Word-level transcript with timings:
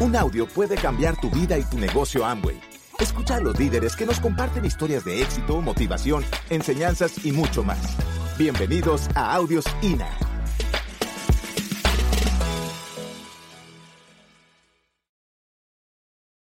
Un 0.00 0.16
audio 0.16 0.48
puede 0.48 0.76
cambiar 0.76 1.20
tu 1.20 1.28
vida 1.28 1.58
y 1.58 1.62
tu 1.62 1.78
negocio 1.78 2.24
Amway. 2.24 2.58
Escucha 2.98 3.36
a 3.36 3.40
los 3.40 3.58
líderes 3.58 3.96
que 3.96 4.06
nos 4.06 4.18
comparten 4.18 4.64
historias 4.64 5.04
de 5.04 5.20
éxito, 5.20 5.60
motivación, 5.60 6.24
enseñanzas 6.48 7.22
y 7.22 7.32
mucho 7.32 7.62
más. 7.62 7.98
Bienvenidos 8.38 9.10
a 9.14 9.34
Audios 9.34 9.66
INA. 9.82 10.08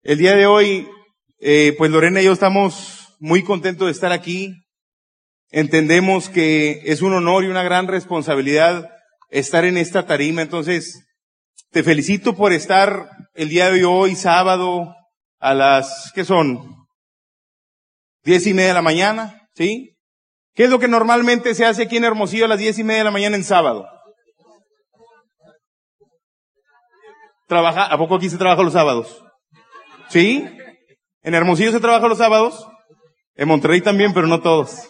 El 0.02 0.18
día 0.18 0.36
de 0.36 0.45
hoy, 0.45 0.86
eh, 1.38 1.74
pues 1.78 1.91
Lorena 1.91 2.20
y 2.20 2.27
yo 2.27 2.32
estamos 2.32 3.16
muy 3.20 3.42
contentos 3.42 3.86
de 3.86 3.92
estar 3.92 4.12
aquí. 4.12 4.52
Entendemos 5.50 6.28
que 6.28 6.82
es 6.84 7.00
un 7.00 7.14
honor 7.14 7.45
y 7.45 7.46
una 7.46 7.62
gran 7.62 7.88
responsabilidad 7.88 8.91
estar 9.30 9.64
en 9.64 9.78
esta 9.78 10.04
tarima. 10.06 10.42
Entonces, 10.42 11.05
te 11.76 11.82
felicito 11.82 12.34
por 12.34 12.54
estar 12.54 13.10
el 13.34 13.50
día 13.50 13.70
de 13.70 13.84
hoy, 13.84 14.14
sábado, 14.14 14.94
a 15.38 15.52
las, 15.52 16.10
¿qué 16.14 16.24
son? 16.24 16.86
Diez 18.24 18.46
y 18.46 18.54
media 18.54 18.68
de 18.68 18.74
la 18.74 18.80
mañana, 18.80 19.46
¿sí? 19.54 19.94
¿Qué 20.54 20.64
es 20.64 20.70
lo 20.70 20.78
que 20.78 20.88
normalmente 20.88 21.54
se 21.54 21.66
hace 21.66 21.82
aquí 21.82 21.98
en 21.98 22.04
Hermosillo 22.04 22.46
a 22.46 22.48
las 22.48 22.60
diez 22.60 22.78
y 22.78 22.82
media 22.82 23.00
de 23.00 23.04
la 23.04 23.10
mañana 23.10 23.36
en 23.36 23.44
sábado? 23.44 23.86
Trabaja, 27.46 27.84
¿a 27.84 27.98
poco 27.98 28.14
aquí 28.14 28.30
se 28.30 28.38
trabaja 28.38 28.62
los 28.62 28.72
sábados? 28.72 29.22
¿Sí? 30.08 30.48
¿En 31.20 31.34
Hermosillo 31.34 31.72
se 31.72 31.80
trabaja 31.80 32.08
los 32.08 32.16
sábados? 32.16 32.66
En 33.34 33.48
Monterrey 33.48 33.82
también, 33.82 34.14
pero 34.14 34.27
no 34.27 34.40
todos. 34.40 34.88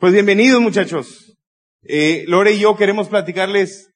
Pues 0.00 0.14
bienvenidos 0.14 0.62
muchachos. 0.62 1.36
Eh, 1.82 2.24
Lore 2.28 2.52
y 2.52 2.60
yo 2.60 2.78
queremos 2.78 3.10
platicarles 3.10 3.90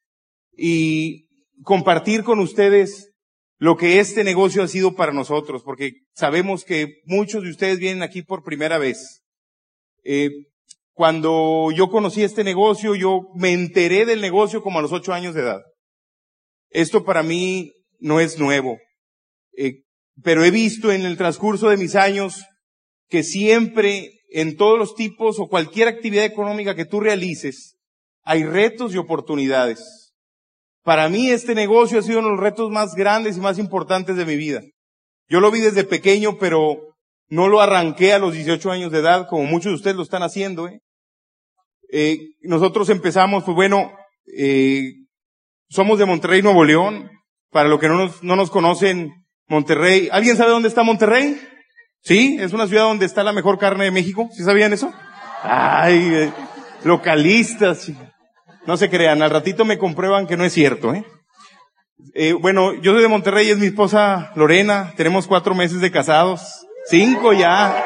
y 0.54 1.29
compartir 1.62 2.24
con 2.24 2.38
ustedes 2.38 3.10
lo 3.58 3.76
que 3.76 4.00
este 4.00 4.24
negocio 4.24 4.62
ha 4.62 4.68
sido 4.68 4.94
para 4.94 5.12
nosotros, 5.12 5.62
porque 5.62 5.92
sabemos 6.14 6.64
que 6.64 7.00
muchos 7.04 7.42
de 7.42 7.50
ustedes 7.50 7.78
vienen 7.78 8.02
aquí 8.02 8.22
por 8.22 8.42
primera 8.42 8.78
vez. 8.78 9.22
Eh, 10.02 10.30
cuando 10.92 11.70
yo 11.74 11.90
conocí 11.90 12.22
este 12.22 12.42
negocio, 12.42 12.94
yo 12.94 13.28
me 13.34 13.52
enteré 13.52 14.06
del 14.06 14.20
negocio 14.20 14.62
como 14.62 14.78
a 14.78 14.82
los 14.82 14.92
ocho 14.92 15.12
años 15.12 15.34
de 15.34 15.42
edad. 15.42 15.60
Esto 16.70 17.04
para 17.04 17.22
mí 17.22 17.72
no 17.98 18.20
es 18.20 18.38
nuevo, 18.38 18.78
eh, 19.56 19.82
pero 20.22 20.44
he 20.44 20.50
visto 20.50 20.90
en 20.90 21.02
el 21.02 21.16
transcurso 21.16 21.68
de 21.68 21.76
mis 21.76 21.96
años 21.96 22.44
que 23.08 23.22
siempre 23.22 24.10
en 24.30 24.56
todos 24.56 24.78
los 24.78 24.94
tipos 24.94 25.38
o 25.38 25.48
cualquier 25.48 25.88
actividad 25.88 26.24
económica 26.24 26.74
que 26.74 26.84
tú 26.86 27.00
realices, 27.00 27.76
hay 28.22 28.44
retos 28.44 28.94
y 28.94 28.98
oportunidades. 28.98 29.99
Para 30.82 31.08
mí 31.08 31.30
este 31.30 31.54
negocio 31.54 31.98
ha 31.98 32.02
sido 32.02 32.20
uno 32.20 32.28
de 32.28 32.34
los 32.34 32.42
retos 32.42 32.70
más 32.70 32.94
grandes 32.94 33.36
y 33.36 33.40
más 33.40 33.58
importantes 33.58 34.16
de 34.16 34.24
mi 34.24 34.36
vida. 34.36 34.62
Yo 35.28 35.40
lo 35.40 35.50
vi 35.50 35.60
desde 35.60 35.84
pequeño, 35.84 36.38
pero 36.38 36.78
no 37.28 37.48
lo 37.48 37.60
arranqué 37.60 38.12
a 38.12 38.18
los 38.18 38.34
18 38.34 38.70
años 38.70 38.90
de 38.90 38.98
edad, 38.98 39.26
como 39.28 39.44
muchos 39.44 39.70
de 39.70 39.76
ustedes 39.76 39.96
lo 39.96 40.02
están 40.02 40.22
haciendo. 40.22 40.68
¿eh? 40.68 40.80
Eh, 41.92 42.18
nosotros 42.42 42.88
empezamos, 42.88 43.44
pues 43.44 43.54
bueno, 43.54 43.92
eh, 44.36 44.92
somos 45.68 45.98
de 45.98 46.06
Monterrey, 46.06 46.42
Nuevo 46.42 46.64
León. 46.64 47.10
Para 47.50 47.68
los 47.68 47.80
que 47.80 47.88
no 47.88 47.96
nos, 47.96 48.22
no 48.22 48.36
nos 48.36 48.50
conocen, 48.50 49.10
Monterrey. 49.48 50.08
¿Alguien 50.12 50.36
sabe 50.36 50.52
dónde 50.52 50.68
está 50.68 50.84
Monterrey? 50.84 51.40
Sí, 52.02 52.38
es 52.40 52.52
una 52.52 52.68
ciudad 52.68 52.84
donde 52.84 53.04
está 53.04 53.24
la 53.24 53.32
mejor 53.32 53.58
carne 53.58 53.84
de 53.84 53.90
México. 53.90 54.28
¿Sí 54.32 54.44
sabían 54.44 54.72
eso? 54.72 54.92
Ay, 55.42 55.98
eh, 55.98 56.32
localistas. 56.84 57.90
No 58.66 58.76
se 58.76 58.90
crean, 58.90 59.22
al 59.22 59.30
ratito 59.30 59.64
me 59.64 59.78
comprueban 59.78 60.26
que 60.26 60.36
no 60.36 60.44
es 60.44 60.52
cierto, 60.52 60.94
¿eh? 60.94 61.04
Eh, 62.14 62.32
bueno, 62.32 62.74
yo 62.74 62.92
soy 62.92 63.02
de 63.02 63.08
Monterrey, 63.08 63.50
es 63.50 63.58
mi 63.58 63.66
esposa 63.66 64.32
Lorena, 64.34 64.92
tenemos 64.96 65.26
cuatro 65.26 65.54
meses 65.54 65.80
de 65.80 65.90
casados, 65.90 66.66
cinco 66.86 67.32
ya. 67.32 67.84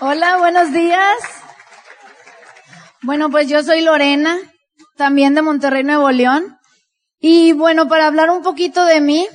Hola, 0.00 0.36
buenos 0.38 0.72
días. 0.72 1.16
Bueno, 3.02 3.30
pues 3.30 3.48
yo 3.48 3.62
soy 3.62 3.82
Lorena, 3.82 4.36
también 4.96 5.34
de 5.34 5.42
Monterrey, 5.42 5.84
Nuevo 5.84 6.10
León. 6.10 6.58
Y 7.18 7.52
bueno, 7.52 7.88
para 7.88 8.06
hablar 8.06 8.30
un 8.30 8.42
poquito 8.42 8.84
de 8.84 9.00
mí, 9.00 9.26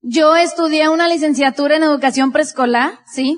yo 0.00 0.36
estudié 0.36 0.88
una 0.88 1.08
licenciatura 1.08 1.76
en 1.76 1.82
educación 1.82 2.32
preescolar, 2.32 3.00
¿sí? 3.12 3.36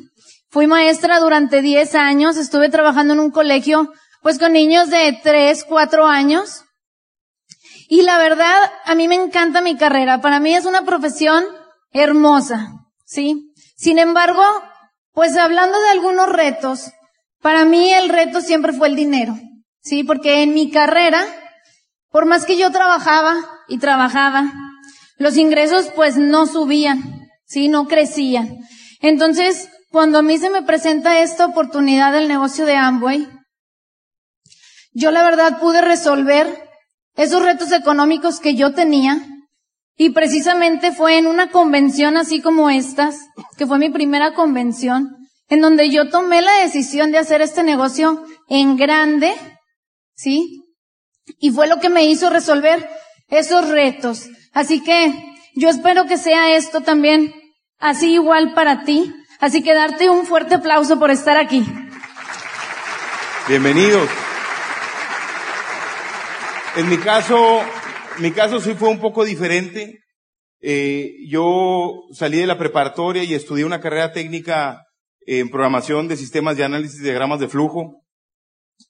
Fui 0.50 0.66
maestra 0.66 1.18
durante 1.20 1.62
10 1.62 1.94
años, 1.94 2.36
estuve 2.36 2.68
trabajando 2.68 3.14
en 3.14 3.20
un 3.20 3.30
colegio, 3.30 3.92
pues 4.22 4.38
con 4.38 4.52
niños 4.52 4.90
de 4.90 5.18
3, 5.22 5.64
4 5.64 6.06
años. 6.06 6.64
Y 7.88 8.02
la 8.02 8.18
verdad, 8.18 8.70
a 8.84 8.94
mí 8.94 9.08
me 9.08 9.14
encanta 9.14 9.60
mi 9.60 9.76
carrera. 9.76 10.20
Para 10.20 10.40
mí 10.40 10.54
es 10.54 10.66
una 10.66 10.82
profesión 10.82 11.44
hermosa, 11.92 12.72
¿sí? 13.06 13.52
Sin 13.76 13.98
embargo, 13.98 14.42
pues 15.12 15.36
hablando 15.36 15.80
de 15.80 15.88
algunos 15.88 16.28
retos, 16.28 16.90
para 17.40 17.64
mí 17.64 17.92
el 17.92 18.08
reto 18.08 18.40
siempre 18.40 18.72
fue 18.72 18.88
el 18.88 18.96
dinero, 18.96 19.38
¿sí? 19.80 20.04
Porque 20.04 20.42
en 20.42 20.52
mi 20.52 20.70
carrera, 20.70 21.24
por 22.10 22.26
más 22.26 22.44
que 22.44 22.56
yo 22.56 22.70
trabajaba 22.70 23.36
y 23.68 23.78
trabajaba, 23.78 24.52
los 25.16 25.36
ingresos 25.36 25.90
pues 25.94 26.16
no 26.16 26.46
subían, 26.46 27.28
¿sí? 27.46 27.68
No 27.68 27.86
crecían. 27.86 28.58
Entonces, 29.00 29.68
cuando 29.90 30.18
a 30.18 30.22
mí 30.22 30.38
se 30.38 30.50
me 30.50 30.62
presenta 30.62 31.20
esta 31.20 31.46
oportunidad 31.46 32.12
del 32.12 32.28
negocio 32.28 32.66
de 32.66 32.76
Amway, 32.76 33.28
yo 34.98 35.12
la 35.12 35.22
verdad 35.22 35.60
pude 35.60 35.80
resolver 35.80 36.68
esos 37.14 37.42
retos 37.42 37.70
económicos 37.70 38.40
que 38.40 38.56
yo 38.56 38.74
tenía 38.74 39.24
y 39.96 40.10
precisamente 40.10 40.92
fue 40.92 41.18
en 41.18 41.28
una 41.28 41.50
convención 41.50 42.16
así 42.16 42.40
como 42.40 42.68
estas, 42.68 43.16
que 43.56 43.66
fue 43.66 43.78
mi 43.78 43.90
primera 43.90 44.34
convención, 44.34 45.16
en 45.48 45.60
donde 45.60 45.90
yo 45.90 46.08
tomé 46.10 46.42
la 46.42 46.52
decisión 46.62 47.12
de 47.12 47.18
hacer 47.18 47.42
este 47.42 47.62
negocio 47.62 48.24
en 48.48 48.76
grande, 48.76 49.34
¿sí? 50.14 50.64
Y 51.38 51.50
fue 51.50 51.68
lo 51.68 51.78
que 51.78 51.90
me 51.90 52.04
hizo 52.04 52.28
resolver 52.28 52.88
esos 53.28 53.68
retos. 53.68 54.28
Así 54.52 54.82
que 54.82 55.12
yo 55.54 55.68
espero 55.68 56.06
que 56.06 56.18
sea 56.18 56.56
esto 56.56 56.80
también 56.80 57.34
así 57.78 58.14
igual 58.14 58.52
para 58.54 58.84
ti. 58.84 59.12
Así 59.38 59.62
que 59.62 59.74
darte 59.74 60.10
un 60.10 60.26
fuerte 60.26 60.56
aplauso 60.56 60.98
por 60.98 61.12
estar 61.12 61.36
aquí. 61.36 61.64
Bienvenidos. 63.46 64.08
En 66.78 66.88
mi 66.88 66.96
caso, 66.96 67.60
mi 68.20 68.30
caso 68.30 68.60
sí 68.60 68.72
fue 68.74 68.88
un 68.88 69.00
poco 69.00 69.24
diferente. 69.24 69.98
Eh, 70.60 71.12
yo 71.28 72.04
salí 72.12 72.38
de 72.38 72.46
la 72.46 72.56
preparatoria 72.56 73.24
y 73.24 73.34
estudié 73.34 73.64
una 73.64 73.80
carrera 73.80 74.12
técnica 74.12 74.84
en 75.26 75.50
programación 75.50 76.06
de 76.06 76.16
sistemas 76.16 76.56
de 76.56 76.62
análisis 76.62 76.98
de 76.98 77.08
diagramas 77.08 77.40
de 77.40 77.48
flujo. 77.48 78.04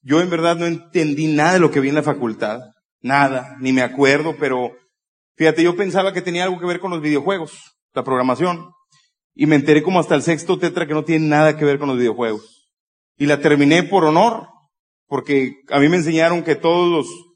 Yo 0.02 0.20
en 0.20 0.28
verdad 0.28 0.56
no 0.56 0.66
entendí 0.66 1.28
nada 1.28 1.54
de 1.54 1.60
lo 1.60 1.70
que 1.70 1.80
vi 1.80 1.88
en 1.88 1.94
la 1.94 2.02
facultad. 2.02 2.60
Nada, 3.00 3.56
ni 3.58 3.72
me 3.72 3.80
acuerdo, 3.80 4.36
pero 4.38 4.72
fíjate, 5.38 5.62
yo 5.62 5.74
pensaba 5.74 6.12
que 6.12 6.20
tenía 6.20 6.44
algo 6.44 6.60
que 6.60 6.66
ver 6.66 6.80
con 6.80 6.90
los 6.90 7.00
videojuegos, 7.00 7.78
la 7.94 8.04
programación. 8.04 8.70
Y 9.34 9.46
me 9.46 9.56
enteré 9.56 9.82
como 9.82 9.98
hasta 9.98 10.14
el 10.14 10.20
sexto 10.20 10.58
tetra 10.58 10.86
que 10.86 10.92
no 10.92 11.04
tiene 11.04 11.26
nada 11.26 11.56
que 11.56 11.64
ver 11.64 11.78
con 11.78 11.88
los 11.88 11.96
videojuegos. 11.96 12.70
Y 13.16 13.24
la 13.24 13.40
terminé 13.40 13.82
por 13.82 14.04
honor, 14.04 14.46
porque 15.06 15.62
a 15.70 15.80
mí 15.80 15.88
me 15.88 15.96
enseñaron 15.96 16.44
que 16.44 16.54
todos 16.54 16.90
los, 16.90 17.27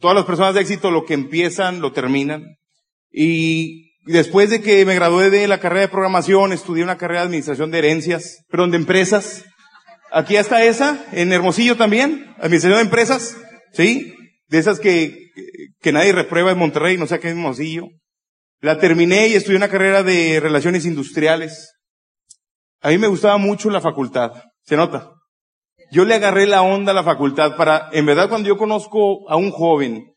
todas 0.00 0.16
las 0.16 0.24
personas 0.24 0.54
de 0.54 0.60
éxito 0.60 0.90
lo 0.90 1.04
que 1.04 1.14
empiezan, 1.14 1.80
lo 1.80 1.92
terminan. 1.92 2.56
Y 3.10 3.92
después 4.04 4.50
de 4.50 4.60
que 4.60 4.84
me 4.84 4.94
gradué 4.94 5.30
de 5.30 5.48
la 5.48 5.60
carrera 5.60 5.82
de 5.82 5.88
programación, 5.88 6.52
estudié 6.52 6.84
una 6.84 6.98
carrera 6.98 7.20
de 7.20 7.26
administración 7.26 7.70
de 7.70 7.78
herencias, 7.78 8.44
perdón, 8.50 8.70
de 8.70 8.76
empresas. 8.76 9.44
Aquí 10.10 10.36
está 10.36 10.64
esa, 10.64 11.04
en 11.12 11.32
Hermosillo 11.32 11.76
también, 11.76 12.34
administración 12.38 12.78
de 12.78 12.84
empresas, 12.84 13.36
¿sí? 13.72 14.14
De 14.48 14.58
esas 14.58 14.80
que, 14.80 15.30
que 15.80 15.92
nadie 15.92 16.12
reprueba 16.12 16.52
en 16.52 16.58
Monterrey, 16.58 16.96
no 16.96 17.06
sé 17.06 17.20
qué 17.20 17.28
es 17.28 17.34
Hermosillo. 17.34 17.88
La 18.60 18.78
terminé 18.78 19.28
y 19.28 19.34
estudié 19.34 19.56
una 19.56 19.68
carrera 19.68 20.02
de 20.02 20.40
relaciones 20.40 20.84
industriales. 20.84 21.74
A 22.80 22.88
mí 22.88 22.98
me 22.98 23.06
gustaba 23.06 23.36
mucho 23.36 23.70
la 23.70 23.80
facultad. 23.80 24.32
¿Se 24.62 24.76
nota? 24.76 25.12
Yo 25.90 26.04
le 26.04 26.14
agarré 26.14 26.46
la 26.46 26.62
onda 26.62 26.92
a 26.92 26.94
la 26.94 27.04
facultad 27.04 27.56
para, 27.56 27.88
en 27.92 28.04
verdad 28.04 28.28
cuando 28.28 28.48
yo 28.48 28.58
conozco 28.58 29.28
a 29.30 29.36
un 29.36 29.50
joven 29.50 30.14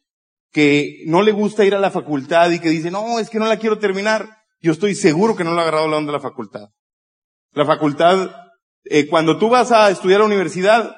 que 0.52 1.04
no 1.06 1.22
le 1.22 1.32
gusta 1.32 1.64
ir 1.64 1.74
a 1.76 1.80
la 1.80 1.92
facultad 1.92 2.52
y 2.52 2.60
que 2.60 2.70
dice, 2.70 2.92
no, 2.92 3.20
es 3.20 3.30
que 3.30 3.40
no 3.40 3.46
la 3.46 3.58
quiero 3.58 3.80
terminar, 3.80 4.28
yo 4.60 4.74
estoy 4.74 4.96
seguro 4.96 5.36
que 5.36 5.44
no 5.44 5.54
le 5.54 5.60
ha 5.60 5.62
agarrado 5.62 5.88
la 5.88 5.98
onda 5.98 6.12
a 6.12 6.16
la 6.18 6.20
facultad. 6.20 6.68
La 7.54 7.66
facultad, 7.66 8.32
eh, 8.84 9.08
cuando 9.08 9.38
tú 9.38 9.50
vas 9.50 9.72
a 9.72 9.90
estudiar 9.90 10.20
a 10.20 10.24
la 10.24 10.28
universidad, 10.28 10.96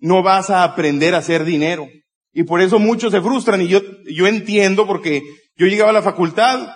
no 0.00 0.22
vas 0.22 0.50
a 0.50 0.64
aprender 0.64 1.14
a 1.14 1.18
hacer 1.18 1.44
dinero. 1.44 1.88
Y 2.32 2.44
por 2.44 2.60
eso 2.60 2.78
muchos 2.78 3.12
se 3.12 3.20
frustran 3.20 3.62
y 3.62 3.68
yo, 3.68 3.80
yo 4.04 4.26
entiendo 4.26 4.86
porque 4.86 5.22
yo 5.56 5.66
llegaba 5.66 5.90
a 5.90 5.94
la 5.94 6.02
facultad 6.02 6.74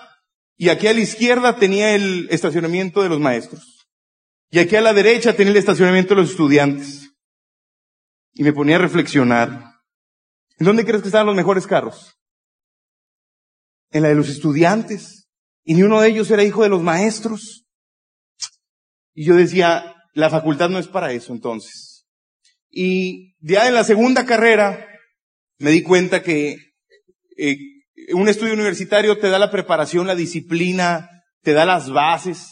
y 0.56 0.68
aquí 0.68 0.86
a 0.86 0.94
la 0.94 1.00
izquierda 1.00 1.56
tenía 1.56 1.94
el 1.94 2.28
estacionamiento 2.30 3.02
de 3.02 3.08
los 3.08 3.20
maestros. 3.20 3.86
Y 4.50 4.58
aquí 4.60 4.76
a 4.76 4.80
la 4.80 4.92
derecha 4.92 5.34
tenía 5.34 5.52
el 5.52 5.58
estacionamiento 5.58 6.14
de 6.14 6.22
los 6.22 6.30
estudiantes. 6.30 7.03
Y 8.34 8.42
me 8.42 8.52
ponía 8.52 8.76
a 8.76 8.80
reflexionar. 8.80 9.48
¿En 10.58 10.66
dónde 10.66 10.84
crees 10.84 11.02
que 11.02 11.08
estaban 11.08 11.26
los 11.26 11.36
mejores 11.36 11.66
carros? 11.66 12.14
En 13.90 14.02
la 14.02 14.08
de 14.08 14.14
los 14.14 14.28
estudiantes. 14.28 15.28
y 15.66 15.74
ni 15.74 15.82
uno 15.82 16.00
de 16.00 16.08
ellos 16.08 16.30
era 16.30 16.44
hijo 16.44 16.62
de 16.62 16.68
los 16.68 16.82
maestros. 16.82 17.64
Y 19.14 19.24
yo 19.24 19.34
decía, 19.34 19.94
la 20.12 20.28
facultad 20.28 20.68
no 20.68 20.78
es 20.78 20.88
para 20.88 21.12
eso 21.12 21.32
entonces. 21.32 22.06
Y 22.70 23.34
ya 23.40 23.68
en 23.68 23.74
la 23.74 23.84
segunda 23.84 24.26
carrera 24.26 24.86
me 25.58 25.70
di 25.70 25.82
cuenta 25.82 26.22
que 26.22 26.56
eh, 27.38 27.56
un 28.12 28.28
estudio 28.28 28.54
universitario 28.54 29.18
te 29.18 29.30
da 29.30 29.38
la 29.38 29.50
preparación, 29.50 30.06
la 30.06 30.14
disciplina, 30.14 31.08
te 31.42 31.52
da 31.52 31.64
las 31.64 31.90
bases, 31.90 32.48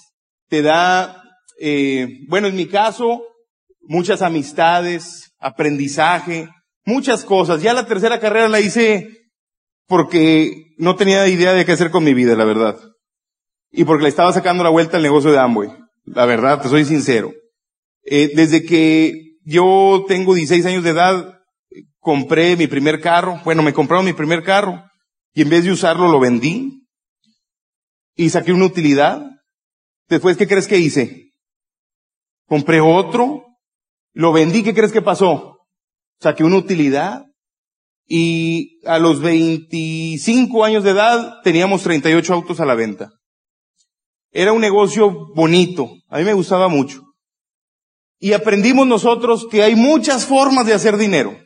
te 0.48 0.62
da, 0.62 1.22
eh, 1.60 2.20
bueno, 2.28 2.48
en 2.48 2.56
mi 2.56 2.66
caso, 2.66 3.22
muchas 3.82 4.22
amistades, 4.22 5.32
aprendizaje, 5.38 6.48
muchas 6.84 7.24
cosas. 7.24 7.62
Ya 7.62 7.74
la 7.74 7.86
tercera 7.86 8.20
carrera 8.20 8.48
la 8.48 8.60
hice 8.60 9.08
porque 9.86 10.74
no 10.78 10.96
tenía 10.96 11.26
idea 11.28 11.52
de 11.52 11.64
qué 11.64 11.72
hacer 11.72 11.90
con 11.90 12.04
mi 12.04 12.14
vida, 12.14 12.34
la 12.34 12.44
verdad. 12.44 12.78
Y 13.70 13.84
porque 13.84 14.04
le 14.04 14.08
estaba 14.08 14.32
sacando 14.32 14.62
la 14.64 14.70
vuelta 14.70 14.96
al 14.96 15.02
negocio 15.02 15.30
de 15.30 15.38
Amway. 15.38 15.70
La 16.04 16.26
verdad, 16.26 16.60
te 16.60 16.68
soy 16.68 16.84
sincero. 16.84 17.32
Eh, 18.04 18.32
desde 18.34 18.64
que 18.64 19.36
yo 19.44 20.04
tengo 20.08 20.34
16 20.34 20.66
años 20.66 20.84
de 20.84 20.90
edad, 20.90 21.40
compré 21.98 22.56
mi 22.56 22.66
primer 22.66 23.00
carro. 23.00 23.40
Bueno, 23.44 23.62
me 23.62 23.72
compraron 23.72 24.04
mi 24.04 24.12
primer 24.12 24.42
carro. 24.42 24.84
Y 25.34 25.42
en 25.42 25.48
vez 25.48 25.64
de 25.64 25.72
usarlo, 25.72 26.08
lo 26.08 26.20
vendí. 26.20 26.86
Y 28.14 28.30
saqué 28.30 28.52
una 28.52 28.66
utilidad. 28.66 29.24
Después, 30.08 30.36
¿qué 30.36 30.46
crees 30.46 30.68
que 30.68 30.78
hice? 30.78 31.32
Compré 32.46 32.80
otro. 32.80 33.44
Lo 34.12 34.32
vendí. 34.32 34.62
¿Qué 34.62 34.74
crees 34.74 34.92
que 34.92 35.02
pasó? 35.02 35.58
Saqué 36.20 36.44
una 36.44 36.56
utilidad. 36.56 37.24
Y 38.06 38.84
a 38.84 38.98
los 38.98 39.20
25 39.20 40.64
años 40.64 40.84
de 40.84 40.90
edad 40.90 41.40
teníamos 41.42 41.82
38 41.82 42.34
autos 42.34 42.60
a 42.60 42.66
la 42.66 42.74
venta. 42.74 43.10
Era 44.30 44.52
un 44.52 44.60
negocio 44.60 45.32
bonito. 45.34 45.90
A 46.08 46.18
mí 46.18 46.24
me 46.24 46.34
gustaba 46.34 46.68
mucho. 46.68 47.02
Y 48.18 48.32
aprendimos 48.34 48.86
nosotros 48.86 49.46
que 49.50 49.62
hay 49.62 49.74
muchas 49.74 50.26
formas 50.26 50.66
de 50.66 50.74
hacer 50.74 50.96
dinero. 50.96 51.36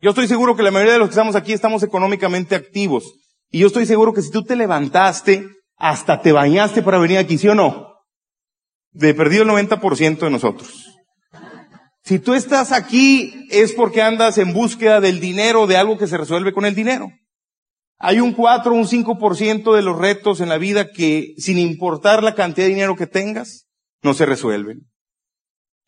Yo 0.00 0.10
estoy 0.10 0.28
seguro 0.28 0.56
que 0.56 0.62
la 0.62 0.70
mayoría 0.70 0.94
de 0.94 0.98
los 0.98 1.08
que 1.08 1.12
estamos 1.12 1.34
aquí 1.34 1.52
estamos 1.52 1.82
económicamente 1.82 2.54
activos. 2.54 3.14
Y 3.50 3.60
yo 3.60 3.66
estoy 3.66 3.86
seguro 3.86 4.12
que 4.12 4.22
si 4.22 4.30
tú 4.30 4.42
te 4.42 4.56
levantaste, 4.56 5.46
hasta 5.76 6.20
te 6.20 6.32
bañaste 6.32 6.82
para 6.82 6.98
venir 6.98 7.18
aquí, 7.18 7.38
¿sí 7.38 7.48
o 7.48 7.54
no? 7.54 7.94
De 8.90 9.14
perdido 9.14 9.42
el 9.44 9.48
90% 9.48 10.18
de 10.18 10.30
nosotros. 10.30 10.97
Si 12.08 12.18
tú 12.18 12.32
estás 12.32 12.72
aquí 12.72 13.46
es 13.50 13.74
porque 13.74 14.00
andas 14.00 14.38
en 14.38 14.54
búsqueda 14.54 14.98
del 14.98 15.20
dinero, 15.20 15.66
de 15.66 15.76
algo 15.76 15.98
que 15.98 16.06
se 16.06 16.16
resuelve 16.16 16.54
con 16.54 16.64
el 16.64 16.74
dinero. 16.74 17.12
Hay 17.98 18.18
un 18.20 18.32
4 18.32 18.72
o 18.72 18.74
un 18.74 18.86
5% 18.86 19.74
de 19.74 19.82
los 19.82 19.98
retos 19.98 20.40
en 20.40 20.48
la 20.48 20.56
vida 20.56 20.90
que, 20.90 21.34
sin 21.36 21.58
importar 21.58 22.22
la 22.22 22.34
cantidad 22.34 22.64
de 22.66 22.72
dinero 22.72 22.96
que 22.96 23.06
tengas, 23.06 23.68
no 24.02 24.14
se 24.14 24.24
resuelven. 24.24 24.90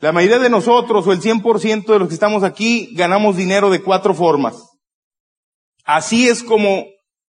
La 0.00 0.12
mayoría 0.12 0.38
de 0.38 0.50
nosotros, 0.50 1.06
o 1.06 1.12
el 1.14 1.22
100% 1.22 1.90
de 1.90 1.98
los 1.98 2.08
que 2.08 2.14
estamos 2.14 2.42
aquí, 2.42 2.94
ganamos 2.94 3.38
dinero 3.38 3.70
de 3.70 3.80
cuatro 3.80 4.12
formas. 4.12 4.56
Así 5.86 6.28
es 6.28 6.42
como, 6.42 6.84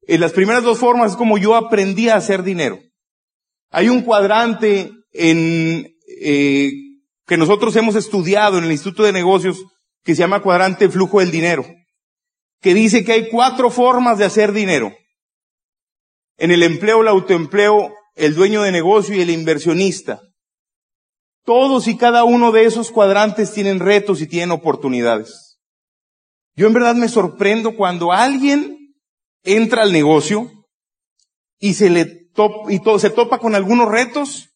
en 0.03 0.21
las 0.21 0.31
primeras 0.31 0.63
dos 0.63 0.79
formas 0.79 1.11
es 1.11 1.17
como 1.17 1.37
yo 1.37 1.55
aprendí 1.55 2.07
a 2.07 2.15
hacer 2.15 2.41
dinero. 2.41 2.79
Hay 3.69 3.89
un 3.89 4.03
cuadrante 4.03 4.93
en, 5.11 5.93
eh, 6.21 6.86
que 7.27 7.37
nosotros 7.37 7.75
hemos 7.75 7.95
estudiado 7.95 8.57
en 8.57 8.63
el 8.63 8.71
Instituto 8.71 9.03
de 9.03 9.11
Negocios 9.11 9.63
que 10.03 10.15
se 10.15 10.19
llama 10.19 10.41
cuadrante 10.41 10.89
flujo 10.89 11.19
del 11.19 11.29
dinero, 11.29 11.65
que 12.61 12.73
dice 12.73 13.03
que 13.03 13.11
hay 13.11 13.29
cuatro 13.29 13.69
formas 13.69 14.17
de 14.17 14.25
hacer 14.25 14.53
dinero. 14.53 14.95
En 16.37 16.51
el 16.51 16.63
empleo, 16.63 17.01
el 17.01 17.09
autoempleo, 17.09 17.93
el 18.15 18.33
dueño 18.33 18.61
de 18.61 18.71
negocio 18.71 19.15
y 19.15 19.21
el 19.21 19.29
inversionista. 19.29 20.21
Todos 21.43 21.87
y 21.87 21.97
cada 21.97 22.23
uno 22.23 22.51
de 22.51 22.65
esos 22.65 22.91
cuadrantes 22.91 23.53
tienen 23.53 23.79
retos 23.79 24.21
y 24.21 24.27
tienen 24.27 24.51
oportunidades. 24.51 25.59
Yo 26.55 26.67
en 26.67 26.73
verdad 26.73 26.95
me 26.95 27.09
sorprendo 27.09 27.75
cuando 27.75 28.11
alguien 28.11 28.95
entra 29.43 29.83
al 29.83 29.91
negocio 29.91 30.49
y 31.59 31.73
se 31.73 31.89
le 31.89 32.27
y 32.69 32.99
se 32.99 33.09
topa 33.09 33.39
con 33.39 33.55
algunos 33.55 33.89
retos. 33.89 34.46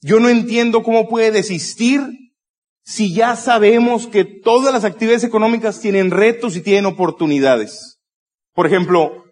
Yo 0.00 0.20
no 0.20 0.28
entiendo 0.28 0.82
cómo 0.82 1.08
puede 1.08 1.30
desistir 1.30 2.00
si 2.82 3.12
ya 3.12 3.36
sabemos 3.36 4.06
que 4.06 4.24
todas 4.24 4.72
las 4.72 4.84
actividades 4.84 5.24
económicas 5.24 5.80
tienen 5.80 6.10
retos 6.10 6.56
y 6.56 6.62
tienen 6.62 6.86
oportunidades. 6.86 8.00
Por 8.54 8.66
ejemplo, 8.66 9.24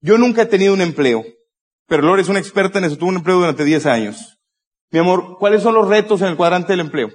yo 0.00 0.18
nunca 0.18 0.42
he 0.42 0.46
tenido 0.46 0.74
un 0.74 0.80
empleo, 0.80 1.24
pero 1.86 2.02
Lore 2.02 2.22
es 2.22 2.28
una 2.28 2.38
experta 2.38 2.78
en 2.78 2.84
eso, 2.84 2.98
tuvo 2.98 3.08
un 3.08 3.16
empleo 3.16 3.38
durante 3.38 3.64
10 3.64 3.86
años. 3.86 4.38
Mi 4.90 4.98
amor, 4.98 5.36
¿cuáles 5.38 5.62
son 5.62 5.74
los 5.74 5.88
retos 5.88 6.20
en 6.20 6.28
el 6.28 6.36
cuadrante 6.36 6.72
del 6.72 6.80
empleo? 6.80 7.10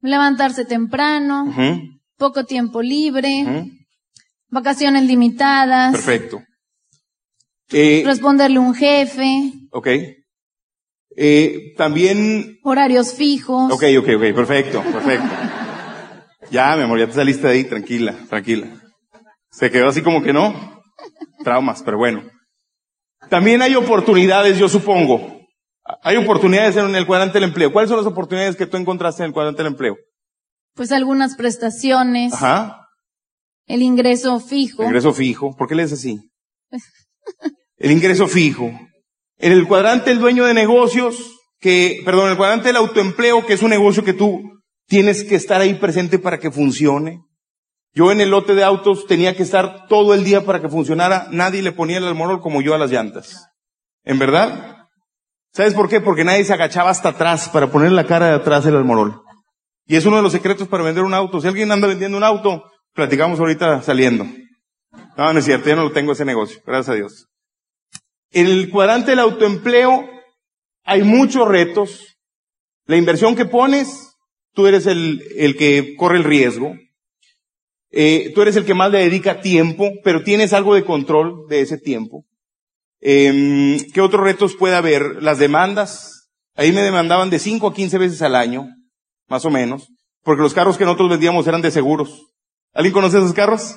Levantarse 0.00 0.64
temprano, 0.64 1.52
poco 2.16 2.44
tiempo 2.44 2.82
libre, 2.82 3.44
vacaciones 4.48 5.04
limitadas. 5.04 5.92
Perfecto. 5.92 6.42
Eh, 7.70 8.02
responderle 8.04 8.58
a 8.58 8.60
un 8.60 8.74
jefe. 8.74 9.52
Ok. 9.70 9.88
Eh, 11.16 11.74
también. 11.76 12.58
Horarios 12.62 13.14
fijos. 13.14 13.72
Ok, 13.72 13.84
ok, 13.98 14.08
ok, 14.16 14.34
perfecto, 14.34 14.82
perfecto. 14.82 15.28
ya, 16.50 16.76
mi 16.76 16.82
amor, 16.82 16.98
ya 16.98 17.06
te 17.06 17.12
saliste 17.12 17.46
de 17.46 17.52
ahí, 17.52 17.64
tranquila, 17.64 18.14
tranquila. 18.28 18.68
Se 19.50 19.70
quedó 19.70 19.88
así 19.88 20.02
como 20.02 20.22
que 20.22 20.32
no. 20.32 20.82
Traumas, 21.42 21.82
pero 21.82 21.98
bueno. 21.98 22.22
También 23.30 23.62
hay 23.62 23.74
oportunidades, 23.74 24.58
yo 24.58 24.68
supongo. 24.68 25.40
Hay 26.02 26.16
oportunidades 26.16 26.76
en 26.76 26.94
el 26.94 27.06
cuadrante 27.06 27.34
del 27.34 27.48
empleo. 27.48 27.72
¿Cuáles 27.72 27.88
son 27.88 27.98
las 27.98 28.06
oportunidades 28.06 28.56
que 28.56 28.66
tú 28.66 28.76
encontraste 28.76 29.22
en 29.22 29.28
el 29.28 29.32
cuadrante 29.32 29.62
del 29.62 29.72
empleo? 29.72 29.96
Pues 30.74 30.90
algunas 30.92 31.36
prestaciones. 31.36 32.32
Ajá. 32.32 32.88
El 33.66 33.82
ingreso 33.82 34.40
fijo. 34.40 34.82
El 34.82 34.88
ingreso 34.88 35.12
fijo. 35.12 35.54
¿Por 35.56 35.68
qué 35.68 35.74
lees 35.74 35.92
así? 35.92 36.20
el 37.76 37.90
ingreso 37.90 38.26
fijo. 38.26 38.70
En 39.44 39.52
el 39.52 39.68
cuadrante 39.68 40.08
del 40.08 40.20
dueño 40.20 40.46
de 40.46 40.54
negocios, 40.54 41.38
que, 41.60 42.00
perdón, 42.02 42.30
el 42.30 42.36
cuadrante 42.38 42.68
del 42.68 42.76
autoempleo, 42.76 43.44
que 43.44 43.52
es 43.52 43.62
un 43.62 43.68
negocio 43.68 44.02
que 44.02 44.14
tú 44.14 44.40
tienes 44.86 45.22
que 45.22 45.34
estar 45.34 45.60
ahí 45.60 45.74
presente 45.74 46.18
para 46.18 46.38
que 46.38 46.50
funcione. 46.50 47.20
Yo 47.92 48.10
en 48.10 48.22
el 48.22 48.30
lote 48.30 48.54
de 48.54 48.64
autos 48.64 49.06
tenía 49.06 49.36
que 49.36 49.42
estar 49.42 49.86
todo 49.86 50.14
el 50.14 50.24
día 50.24 50.46
para 50.46 50.62
que 50.62 50.70
funcionara. 50.70 51.26
Nadie 51.30 51.60
le 51.60 51.72
ponía 51.72 51.98
el 51.98 52.06
almorol 52.06 52.40
como 52.40 52.62
yo 52.62 52.74
a 52.74 52.78
las 52.78 52.90
llantas. 52.90 53.46
¿En 54.02 54.18
verdad? 54.18 54.88
¿Sabes 55.52 55.74
por 55.74 55.90
qué? 55.90 56.00
Porque 56.00 56.24
nadie 56.24 56.46
se 56.46 56.54
agachaba 56.54 56.88
hasta 56.88 57.10
atrás 57.10 57.50
para 57.50 57.66
poner 57.66 57.92
la 57.92 58.06
cara 58.06 58.28
de 58.28 58.36
atrás 58.36 58.64
el 58.64 58.76
almorol. 58.76 59.20
Y 59.84 59.96
es 59.96 60.06
uno 60.06 60.16
de 60.16 60.22
los 60.22 60.32
secretos 60.32 60.68
para 60.68 60.84
vender 60.84 61.04
un 61.04 61.12
auto. 61.12 61.42
Si 61.42 61.48
alguien 61.48 61.70
anda 61.70 61.86
vendiendo 61.86 62.16
un 62.16 62.24
auto, 62.24 62.64
platicamos 62.94 63.38
ahorita 63.38 63.82
saliendo. 63.82 64.24
No, 65.18 65.34
no 65.34 65.38
es 65.38 65.44
cierto, 65.44 65.68
ya 65.68 65.76
no 65.76 65.82
lo 65.82 65.92
tengo 65.92 66.12
ese 66.12 66.24
negocio, 66.24 66.62
gracias 66.64 66.88
a 66.88 66.94
Dios. 66.94 67.28
En 68.34 68.46
el 68.46 68.68
cuadrante 68.68 69.12
del 69.12 69.20
autoempleo 69.20 70.10
hay 70.82 71.04
muchos 71.04 71.46
retos. 71.46 72.18
La 72.84 72.96
inversión 72.96 73.36
que 73.36 73.44
pones, 73.44 74.16
tú 74.52 74.66
eres 74.66 74.86
el, 74.86 75.22
el 75.36 75.56
que 75.56 75.94
corre 75.96 76.18
el 76.18 76.24
riesgo. 76.24 76.74
Eh, 77.92 78.32
tú 78.34 78.42
eres 78.42 78.56
el 78.56 78.64
que 78.64 78.74
más 78.74 78.90
le 78.90 78.98
dedica 78.98 79.40
tiempo, 79.40 79.88
pero 80.02 80.24
tienes 80.24 80.52
algo 80.52 80.74
de 80.74 80.84
control 80.84 81.46
de 81.48 81.60
ese 81.60 81.78
tiempo. 81.78 82.24
Eh, 83.00 83.78
¿Qué 83.94 84.00
otros 84.00 84.24
retos 84.24 84.56
puede 84.56 84.74
haber? 84.74 85.22
Las 85.22 85.38
demandas. 85.38 86.28
Ahí 86.56 86.72
me 86.72 86.80
demandaban 86.80 87.30
de 87.30 87.38
5 87.38 87.68
a 87.68 87.74
15 87.74 87.98
veces 87.98 88.20
al 88.20 88.34
año, 88.34 88.66
más 89.28 89.44
o 89.44 89.50
menos, 89.50 89.88
porque 90.24 90.42
los 90.42 90.54
carros 90.54 90.76
que 90.76 90.84
nosotros 90.84 91.08
vendíamos 91.08 91.46
eran 91.46 91.62
de 91.62 91.70
seguros. 91.70 92.32
¿Alguien 92.72 92.92
conoce 92.92 93.18
esos 93.18 93.32
carros? 93.32 93.76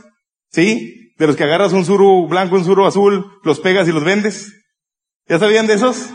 ¿Sí? 0.49 1.06
De 1.17 1.27
los 1.27 1.35
que 1.35 1.43
agarras 1.43 1.73
un 1.73 1.85
suru 1.85 2.27
blanco, 2.27 2.55
un 2.55 2.65
suru 2.65 2.85
azul, 2.85 3.39
los 3.43 3.59
pegas 3.59 3.87
y 3.87 3.91
los 3.91 4.03
vendes. 4.03 4.53
¿Ya 5.27 5.39
sabían 5.39 5.67
de 5.67 5.73
esos? 5.73 6.09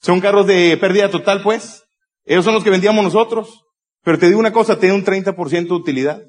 Son 0.00 0.20
carros 0.20 0.46
de 0.46 0.76
pérdida 0.76 1.10
total, 1.10 1.42
pues. 1.42 1.84
Esos 2.24 2.44
son 2.44 2.54
los 2.54 2.64
que 2.64 2.70
vendíamos 2.70 3.04
nosotros. 3.04 3.64
Pero 4.02 4.18
te 4.18 4.26
digo 4.26 4.38
una 4.38 4.52
cosa, 4.52 4.78
tienen 4.78 4.98
un 4.98 5.04
30% 5.04 5.68
de 5.68 5.74
utilidad. 5.74 6.22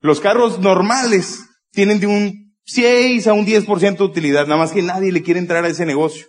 Los 0.00 0.20
carros 0.20 0.58
normales 0.58 1.44
tienen 1.70 2.00
de 2.00 2.06
un 2.06 2.46
6 2.64 3.26
a 3.28 3.32
un 3.32 3.46
10% 3.46 3.96
de 3.96 4.04
utilidad, 4.04 4.46
nada 4.46 4.58
más 4.58 4.72
que 4.72 4.82
nadie 4.82 5.12
le 5.12 5.22
quiere 5.22 5.40
entrar 5.40 5.64
a 5.64 5.68
ese 5.68 5.86
negocio. 5.86 6.26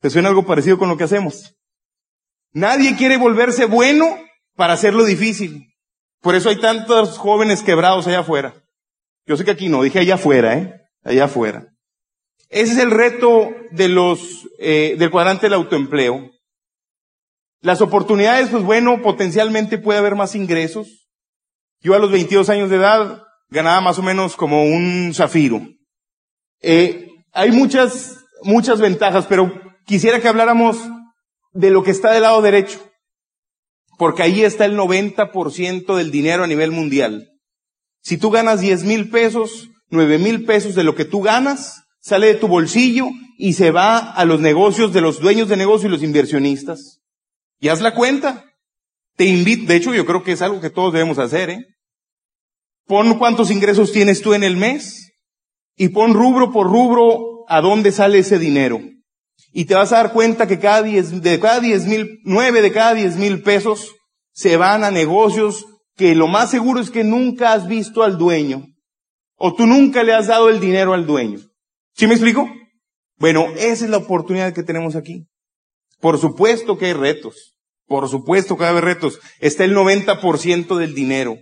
¿Te 0.00 0.10
suena 0.10 0.28
algo 0.28 0.46
parecido 0.46 0.78
con 0.78 0.88
lo 0.88 0.96
que 0.96 1.04
hacemos? 1.04 1.54
Nadie 2.52 2.96
quiere 2.96 3.16
volverse 3.16 3.64
bueno 3.64 4.18
para 4.54 4.74
hacerlo 4.74 5.04
difícil. 5.04 5.66
Por 6.20 6.34
eso 6.34 6.48
hay 6.48 6.60
tantos 6.60 7.18
jóvenes 7.18 7.62
quebrados 7.62 8.06
allá 8.06 8.20
afuera. 8.20 8.54
Yo 9.26 9.36
sé 9.36 9.44
que 9.44 9.50
aquí 9.52 9.68
no, 9.68 9.82
dije 9.82 10.00
allá 10.00 10.14
afuera, 10.14 10.56
¿eh? 10.56 10.72
Allá 11.04 11.24
afuera. 11.24 11.66
Ese 12.48 12.72
es 12.72 12.78
el 12.78 12.90
reto 12.90 13.50
de 13.70 13.88
los, 13.88 14.48
eh, 14.58 14.96
del 14.98 15.10
cuadrante 15.10 15.46
del 15.46 15.54
autoempleo. 15.54 16.30
Las 17.60 17.80
oportunidades, 17.80 18.48
pues 18.50 18.62
bueno, 18.62 19.00
potencialmente 19.02 19.78
puede 19.78 19.98
haber 19.98 20.16
más 20.16 20.34
ingresos. 20.34 21.08
Yo 21.80 21.94
a 21.94 21.98
los 21.98 22.10
22 22.10 22.48
años 22.50 22.70
de 22.70 22.76
edad 22.76 23.22
ganaba 23.48 23.80
más 23.80 23.98
o 23.98 24.02
menos 24.02 24.36
como 24.36 24.64
un 24.64 25.12
zafiro. 25.14 25.62
Eh, 26.60 27.08
hay 27.32 27.50
muchas 27.50 28.22
muchas 28.42 28.80
ventajas, 28.80 29.26
pero 29.28 29.52
quisiera 29.86 30.20
que 30.20 30.28
habláramos 30.28 30.78
de 31.52 31.70
lo 31.70 31.82
que 31.82 31.90
está 31.90 32.12
del 32.12 32.22
lado 32.22 32.42
derecho, 32.42 32.80
porque 33.98 34.22
ahí 34.22 34.42
está 34.42 34.64
el 34.64 34.76
90% 34.76 35.96
del 35.96 36.10
dinero 36.10 36.44
a 36.44 36.46
nivel 36.46 36.70
mundial. 36.70 37.28
Si 38.02 38.18
tú 38.18 38.30
ganas 38.30 38.60
10 38.60 38.84
mil 38.84 39.10
pesos, 39.10 39.70
9 39.90 40.18
mil 40.18 40.44
pesos 40.44 40.74
de 40.74 40.84
lo 40.84 40.94
que 40.94 41.04
tú 41.04 41.22
ganas, 41.22 41.84
sale 42.00 42.26
de 42.26 42.34
tu 42.34 42.48
bolsillo 42.48 43.08
y 43.38 43.54
se 43.54 43.70
va 43.70 43.98
a 43.98 44.24
los 44.24 44.40
negocios 44.40 44.92
de 44.92 45.00
los 45.00 45.20
dueños 45.20 45.48
de 45.48 45.56
negocio 45.56 45.88
y 45.88 45.92
los 45.92 46.02
inversionistas. 46.02 47.00
Y 47.60 47.68
haz 47.68 47.80
la 47.80 47.94
cuenta. 47.94 48.44
Te 49.16 49.24
invito, 49.24 49.66
de 49.66 49.76
hecho 49.76 49.94
yo 49.94 50.04
creo 50.04 50.22
que 50.22 50.32
es 50.32 50.42
algo 50.42 50.60
que 50.60 50.70
todos 50.70 50.92
debemos 50.92 51.18
hacer, 51.18 51.50
¿eh? 51.50 51.66
Pon 52.86 53.18
cuántos 53.18 53.50
ingresos 53.50 53.92
tienes 53.92 54.20
tú 54.20 54.34
en 54.34 54.42
el 54.42 54.56
mes 54.56 55.12
y 55.76 55.88
pon 55.88 56.14
rubro 56.14 56.50
por 56.50 56.66
rubro 56.66 57.44
a 57.48 57.60
dónde 57.60 57.92
sale 57.92 58.18
ese 58.18 58.38
dinero. 58.38 58.80
Y 59.52 59.66
te 59.66 59.74
vas 59.74 59.92
a 59.92 59.96
dar 59.96 60.12
cuenta 60.12 60.48
que 60.48 60.58
cada 60.58 60.82
diez, 60.82 61.22
de 61.22 61.38
cada 61.38 61.60
diez 61.60 61.86
mil, 61.86 62.20
nueve 62.24 62.62
de 62.62 62.72
cada 62.72 62.94
diez 62.94 63.16
mil 63.16 63.42
pesos 63.42 63.94
se 64.32 64.56
van 64.56 64.82
a 64.82 64.90
negocios 64.90 65.66
que 66.02 66.16
lo 66.16 66.26
más 66.26 66.50
seguro 66.50 66.80
es 66.80 66.90
que 66.90 67.04
nunca 67.04 67.52
has 67.52 67.68
visto 67.68 68.02
al 68.02 68.18
dueño. 68.18 68.66
O 69.36 69.54
tú 69.54 69.66
nunca 69.66 70.02
le 70.02 70.12
has 70.12 70.26
dado 70.26 70.48
el 70.48 70.58
dinero 70.58 70.94
al 70.94 71.06
dueño. 71.06 71.38
¿Sí 71.94 72.08
me 72.08 72.14
explico? 72.14 72.50
Bueno, 73.18 73.46
esa 73.56 73.84
es 73.84 73.90
la 73.90 73.98
oportunidad 73.98 74.52
que 74.52 74.64
tenemos 74.64 74.96
aquí. 74.96 75.28
Por 76.00 76.18
supuesto 76.18 76.76
que 76.76 76.86
hay 76.86 76.92
retos. 76.92 77.54
Por 77.86 78.08
supuesto 78.08 78.58
que 78.58 78.64
hay 78.64 78.80
retos. 78.80 79.20
Está 79.38 79.62
el 79.62 79.76
90% 79.76 80.76
del 80.76 80.92
dinero. 80.92 81.36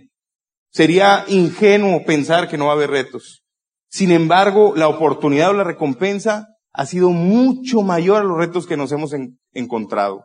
Sería 0.69 1.25
ingenuo 1.27 2.05
pensar 2.05 2.47
que 2.47 2.59
no 2.59 2.65
va 2.65 2.73
a 2.73 2.75
haber 2.75 2.91
retos. 2.91 3.41
Sin 3.89 4.11
embargo, 4.11 4.73
la 4.75 4.89
oportunidad 4.89 5.49
o 5.49 5.53
la 5.53 5.63
recompensa 5.63 6.49
ha 6.71 6.85
sido 6.85 7.09
mucho 7.09 7.81
mayor 7.81 8.21
a 8.21 8.23
los 8.23 8.37
retos 8.37 8.67
que 8.67 8.77
nos 8.77 8.91
hemos 8.91 9.11
encontrado. 9.53 10.23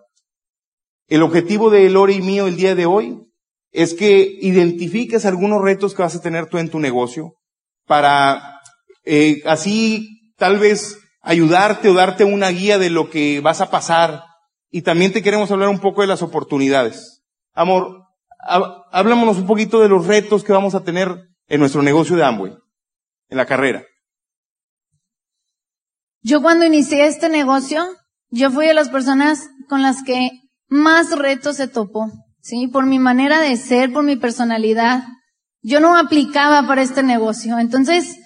El 1.08 1.22
objetivo 1.22 1.70
de 1.70 1.86
Elore 1.86 2.12
y 2.12 2.20
mío 2.20 2.46
el 2.46 2.56
día 2.56 2.74
de 2.74 2.84
hoy 2.84 3.25
es 3.76 3.92
que 3.92 4.38
identifiques 4.40 5.26
algunos 5.26 5.60
retos 5.60 5.94
que 5.94 6.00
vas 6.00 6.16
a 6.16 6.22
tener 6.22 6.46
tú 6.46 6.56
en 6.56 6.70
tu 6.70 6.80
negocio 6.80 7.34
para 7.84 8.62
eh, 9.04 9.42
así 9.44 10.32
tal 10.38 10.58
vez 10.58 10.98
ayudarte 11.20 11.90
o 11.90 11.94
darte 11.94 12.24
una 12.24 12.48
guía 12.48 12.78
de 12.78 12.88
lo 12.88 13.10
que 13.10 13.40
vas 13.40 13.60
a 13.60 13.70
pasar. 13.70 14.24
Y 14.70 14.80
también 14.80 15.12
te 15.12 15.22
queremos 15.22 15.50
hablar 15.50 15.68
un 15.68 15.78
poco 15.78 16.00
de 16.00 16.06
las 16.06 16.22
oportunidades. 16.22 17.22
Amor, 17.52 18.02
háblamonos 18.92 19.36
un 19.36 19.46
poquito 19.46 19.80
de 19.80 19.90
los 19.90 20.06
retos 20.06 20.42
que 20.42 20.54
vamos 20.54 20.74
a 20.74 20.82
tener 20.82 21.14
en 21.46 21.60
nuestro 21.60 21.82
negocio 21.82 22.16
de 22.16 22.24
Amway, 22.24 22.54
en 23.28 23.36
la 23.36 23.44
carrera. 23.44 23.84
Yo 26.22 26.40
cuando 26.40 26.64
inicié 26.64 27.06
este 27.06 27.28
negocio, 27.28 27.86
yo 28.30 28.50
fui 28.50 28.66
de 28.66 28.74
las 28.74 28.88
personas 28.88 29.50
con 29.68 29.82
las 29.82 30.02
que 30.02 30.30
más 30.66 31.16
retos 31.16 31.58
se 31.58 31.68
topó, 31.68 32.10
¿sí? 32.46 32.68
Por 32.68 32.86
mi 32.86 33.00
manera 33.00 33.40
de 33.40 33.56
ser, 33.56 33.92
por 33.92 34.04
mi 34.04 34.14
personalidad. 34.14 35.02
Yo 35.62 35.80
no 35.80 35.96
aplicaba 35.96 36.64
para 36.68 36.82
este 36.82 37.02
negocio. 37.02 37.58
Entonces, 37.58 38.16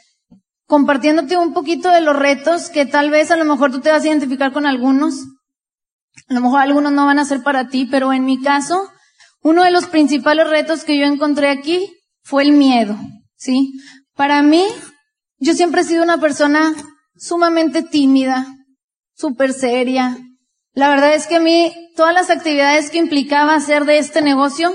compartiéndote 0.67 1.39
un 1.39 1.55
poquito 1.55 1.91
de 1.91 2.03
los 2.03 2.15
retos 2.15 2.69
que 2.69 2.85
tal 2.85 3.09
vez 3.09 3.31
a 3.31 3.37
lo 3.37 3.47
mejor 3.47 3.73
tú 3.73 3.81
te 3.81 3.91
vas 3.91 4.05
a 4.05 4.09
identificar 4.09 4.53
con 4.53 4.67
algunos. 4.67 5.15
A 6.29 6.35
lo 6.35 6.43
mejor 6.43 6.61
algunos 6.61 6.93
no 6.93 7.07
van 7.07 7.19
a 7.19 7.25
ser 7.25 7.43
para 7.43 7.69
ti, 7.69 7.89
pero 7.91 8.13
en 8.13 8.27
mi 8.27 8.43
caso, 8.43 8.91
uno 9.43 9.63
de 9.65 9.71
los 9.71 9.87
principales 9.87 10.51
retos 10.51 10.85
que 10.85 10.99
yo 10.99 11.07
encontré 11.07 11.49
aquí 11.49 11.91
fue 12.23 12.43
el 12.43 12.53
miedo, 12.53 12.99
¿sí? 13.37 13.73
Para 14.15 14.43
mí, 14.43 14.67
yo 15.39 15.55
siempre 15.55 15.81
he 15.81 15.85
sido 15.85 16.03
una 16.03 16.19
persona 16.19 16.75
sumamente 17.17 17.83
tímida, 17.83 18.47
súper 19.15 19.55
seria. 19.55 20.19
La 20.73 20.89
verdad 20.89 21.15
es 21.15 21.27
que 21.27 21.37
a 21.37 21.41
mí 21.41 21.73
todas 21.97 22.15
las 22.15 22.31
actividades 22.31 22.91
que 22.91 22.99
implicaba 22.99 23.55
hacer 23.55 23.85
de 23.85 23.99
este 23.99 24.23
negocio 24.23 24.75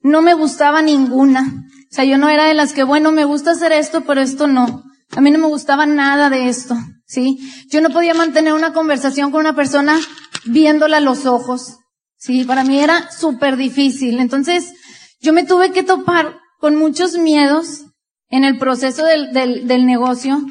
no 0.00 0.22
me 0.22 0.34
gustaba 0.34 0.82
ninguna. 0.82 1.66
O 1.90 1.94
sea, 1.94 2.04
yo 2.04 2.18
no 2.18 2.28
era 2.28 2.44
de 2.44 2.54
las 2.54 2.72
que, 2.72 2.84
bueno, 2.84 3.10
me 3.10 3.24
gusta 3.24 3.52
hacer 3.52 3.72
esto, 3.72 4.02
pero 4.02 4.20
esto 4.20 4.46
no. 4.46 4.84
A 5.16 5.20
mí 5.20 5.30
no 5.30 5.38
me 5.38 5.46
gustaba 5.46 5.86
nada 5.86 6.30
de 6.30 6.48
esto, 6.48 6.76
¿sí? 7.06 7.38
Yo 7.70 7.80
no 7.80 7.90
podía 7.90 8.14
mantener 8.14 8.52
una 8.52 8.72
conversación 8.72 9.30
con 9.30 9.40
una 9.40 9.54
persona 9.54 9.98
viéndola 10.44 10.98
a 10.98 11.00
los 11.00 11.26
ojos, 11.26 11.78
¿sí? 12.16 12.44
Para 12.44 12.64
mí 12.64 12.80
era 12.80 13.10
súper 13.10 13.56
difícil. 13.56 14.18
Entonces, 14.18 14.72
yo 15.20 15.32
me 15.32 15.44
tuve 15.44 15.72
que 15.72 15.82
topar 15.82 16.38
con 16.58 16.76
muchos 16.76 17.16
miedos 17.16 17.84
en 18.28 18.44
el 18.44 18.58
proceso 18.58 19.04
del, 19.04 19.32
del, 19.32 19.66
del 19.66 19.86
negocio, 19.86 20.42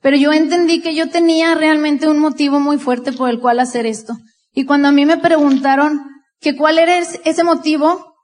pero 0.00 0.16
yo 0.16 0.32
entendí 0.32 0.80
que 0.80 0.94
yo 0.94 1.10
tenía 1.10 1.54
realmente 1.54 2.08
un 2.08 2.18
motivo 2.18 2.58
muy 2.58 2.78
fuerte 2.78 3.12
por 3.12 3.28
el 3.28 3.38
cual 3.38 3.60
hacer 3.60 3.86
esto. 3.86 4.14
Y 4.52 4.64
cuando 4.64 4.88
a 4.88 4.92
mí 4.92 5.04
me 5.04 5.18
preguntaron 5.18 6.00
que 6.40 6.56
cuál 6.56 6.78
era 6.78 6.98
ese 6.98 7.44
motivo, 7.44 8.14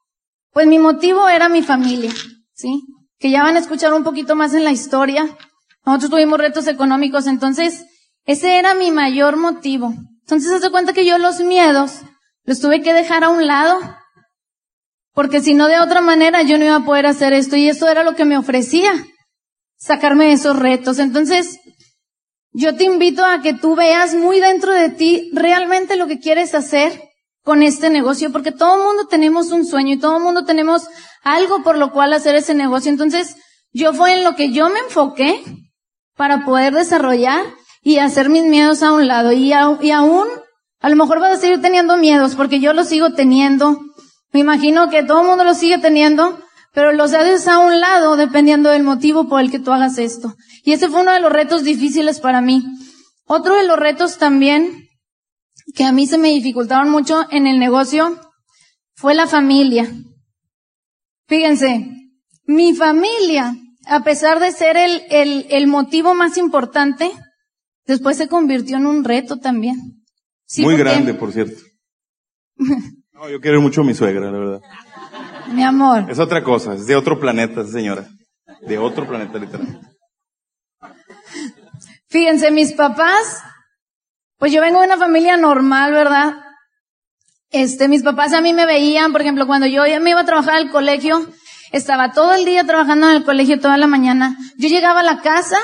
pues 0.52 0.66
mi 0.66 0.78
motivo 0.78 1.28
era 1.28 1.48
mi 1.48 1.62
familia, 1.62 2.10
¿sí? 2.54 2.82
Que 3.18 3.30
ya 3.30 3.42
van 3.42 3.56
a 3.56 3.60
escuchar 3.60 3.92
un 3.92 4.04
poquito 4.04 4.34
más 4.34 4.54
en 4.54 4.64
la 4.64 4.72
historia. 4.72 5.28
Nosotros 5.84 6.10
tuvimos 6.10 6.38
retos 6.38 6.66
económicos, 6.66 7.26
entonces 7.26 7.84
ese 8.24 8.58
era 8.58 8.74
mi 8.74 8.90
mayor 8.90 9.36
motivo. 9.36 9.92
Entonces 10.22 10.60
se 10.60 10.70
cuenta 10.70 10.94
que 10.94 11.06
yo 11.06 11.18
los 11.18 11.40
miedos 11.40 12.00
los 12.44 12.60
tuve 12.60 12.80
que 12.80 12.94
dejar 12.94 13.22
a 13.22 13.28
un 13.28 13.46
lado, 13.46 13.78
porque 15.12 15.40
si 15.40 15.54
no 15.54 15.66
de 15.68 15.78
otra 15.78 16.00
manera 16.00 16.42
yo 16.42 16.58
no 16.58 16.64
iba 16.64 16.76
a 16.76 16.84
poder 16.84 17.06
hacer 17.06 17.32
esto 17.32 17.56
y 17.56 17.68
esto 17.68 17.88
era 17.88 18.02
lo 18.02 18.14
que 18.14 18.24
me 18.24 18.38
ofrecía 18.38 18.92
sacarme 19.76 20.26
de 20.26 20.32
esos 20.32 20.58
retos. 20.58 20.98
Entonces, 20.98 21.58
yo 22.52 22.74
te 22.76 22.84
invito 22.84 23.24
a 23.24 23.42
que 23.42 23.54
tú 23.54 23.76
veas 23.76 24.14
muy 24.14 24.40
dentro 24.40 24.72
de 24.72 24.90
ti 24.90 25.30
realmente 25.32 25.96
lo 25.96 26.06
que 26.06 26.20
quieres 26.20 26.54
hacer 26.54 27.02
con 27.42 27.62
este 27.62 27.90
negocio, 27.90 28.32
porque 28.32 28.50
todo 28.50 28.76
el 28.76 28.82
mundo 28.82 29.06
tenemos 29.06 29.52
un 29.52 29.64
sueño 29.64 29.94
y 29.94 29.98
todo 29.98 30.16
el 30.16 30.22
mundo 30.22 30.44
tenemos 30.44 30.88
algo 31.22 31.62
por 31.62 31.78
lo 31.78 31.92
cual 31.92 32.12
hacer 32.12 32.34
ese 32.34 32.54
negocio. 32.54 32.90
Entonces, 32.90 33.36
yo 33.72 33.92
fue 33.92 34.14
en 34.14 34.24
lo 34.24 34.34
que 34.34 34.52
yo 34.52 34.68
me 34.70 34.80
enfoqué 34.80 35.44
para 36.16 36.44
poder 36.44 36.72
desarrollar 36.72 37.44
y 37.82 37.98
hacer 37.98 38.30
mis 38.30 38.44
miedos 38.44 38.82
a 38.82 38.92
un 38.92 39.06
lado. 39.06 39.32
Y, 39.32 39.52
y 39.52 39.90
aún, 39.90 40.26
a 40.80 40.88
lo 40.88 40.96
mejor 40.96 41.20
vas 41.20 41.38
a 41.38 41.40
seguir 41.40 41.60
teniendo 41.60 41.96
miedos, 41.96 42.34
porque 42.34 42.58
yo 42.58 42.72
los 42.72 42.88
sigo 42.88 43.12
teniendo. 43.12 43.78
Me 44.32 44.40
imagino 44.40 44.88
que 44.88 45.04
todo 45.04 45.20
el 45.20 45.28
mundo 45.28 45.44
los 45.44 45.58
sigue 45.58 45.78
teniendo, 45.78 46.38
pero 46.76 46.92
los 46.92 47.14
haces 47.14 47.48
a 47.48 47.58
un 47.60 47.80
lado 47.80 48.18
dependiendo 48.18 48.68
del 48.68 48.82
motivo 48.82 49.30
por 49.30 49.40
el 49.40 49.50
que 49.50 49.58
tú 49.58 49.72
hagas 49.72 49.96
esto. 49.96 50.34
Y 50.62 50.74
ese 50.74 50.90
fue 50.90 51.00
uno 51.00 51.12
de 51.12 51.20
los 51.20 51.32
retos 51.32 51.64
difíciles 51.64 52.20
para 52.20 52.42
mí. 52.42 52.62
Otro 53.24 53.56
de 53.56 53.66
los 53.66 53.78
retos 53.78 54.18
también 54.18 54.86
que 55.74 55.84
a 55.84 55.92
mí 55.92 56.06
se 56.06 56.18
me 56.18 56.28
dificultaron 56.28 56.90
mucho 56.90 57.24
en 57.30 57.46
el 57.46 57.58
negocio 57.58 58.20
fue 58.92 59.14
la 59.14 59.26
familia. 59.26 59.90
Fíjense, 61.26 61.88
mi 62.44 62.74
familia, 62.74 63.56
a 63.86 64.04
pesar 64.04 64.38
de 64.38 64.52
ser 64.52 64.76
el, 64.76 65.02
el, 65.08 65.46
el 65.48 65.66
motivo 65.68 66.12
más 66.12 66.36
importante, 66.36 67.10
después 67.86 68.18
se 68.18 68.28
convirtió 68.28 68.76
en 68.76 68.84
un 68.84 69.02
reto 69.02 69.38
también. 69.38 70.04
Muy 70.58 70.76
grande, 70.76 71.14
por 71.14 71.32
cierto. 71.32 71.58
No, 73.16 73.30
yo 73.30 73.40
quiero 73.40 73.62
mucho 73.62 73.80
a 73.80 73.84
mi 73.84 73.94
suegra, 73.94 74.30
la 74.30 74.38
verdad. 74.38 74.60
Mi 75.48 75.64
amor. 75.64 76.10
Es 76.10 76.18
otra 76.18 76.42
cosa, 76.42 76.74
es 76.74 76.86
de 76.86 76.96
otro 76.96 77.18
planeta, 77.18 77.64
señora. 77.64 78.06
De 78.62 78.78
otro 78.78 79.06
planeta, 79.06 79.38
literal. 79.38 79.80
Fíjense, 82.08 82.50
mis 82.50 82.72
papás, 82.72 83.42
pues 84.38 84.52
yo 84.52 84.60
vengo 84.60 84.80
de 84.80 84.86
una 84.86 84.96
familia 84.96 85.36
normal, 85.36 85.92
¿verdad? 85.92 86.34
Este, 87.50 87.88
mis 87.88 88.02
papás 88.02 88.32
a 88.32 88.40
mí 88.40 88.52
me 88.52 88.66
veían, 88.66 89.12
por 89.12 89.20
ejemplo, 89.20 89.46
cuando 89.46 89.66
yo 89.66 89.82
me 90.00 90.10
iba 90.10 90.20
a 90.20 90.24
trabajar 90.24 90.54
al 90.54 90.70
colegio, 90.70 91.26
estaba 91.72 92.12
todo 92.12 92.32
el 92.34 92.44
día 92.44 92.64
trabajando 92.64 93.10
en 93.10 93.16
el 93.16 93.24
colegio 93.24 93.60
toda 93.60 93.76
la 93.76 93.86
mañana. 93.86 94.36
Yo 94.58 94.68
llegaba 94.68 95.00
a 95.00 95.04
la 95.04 95.20
casa 95.20 95.58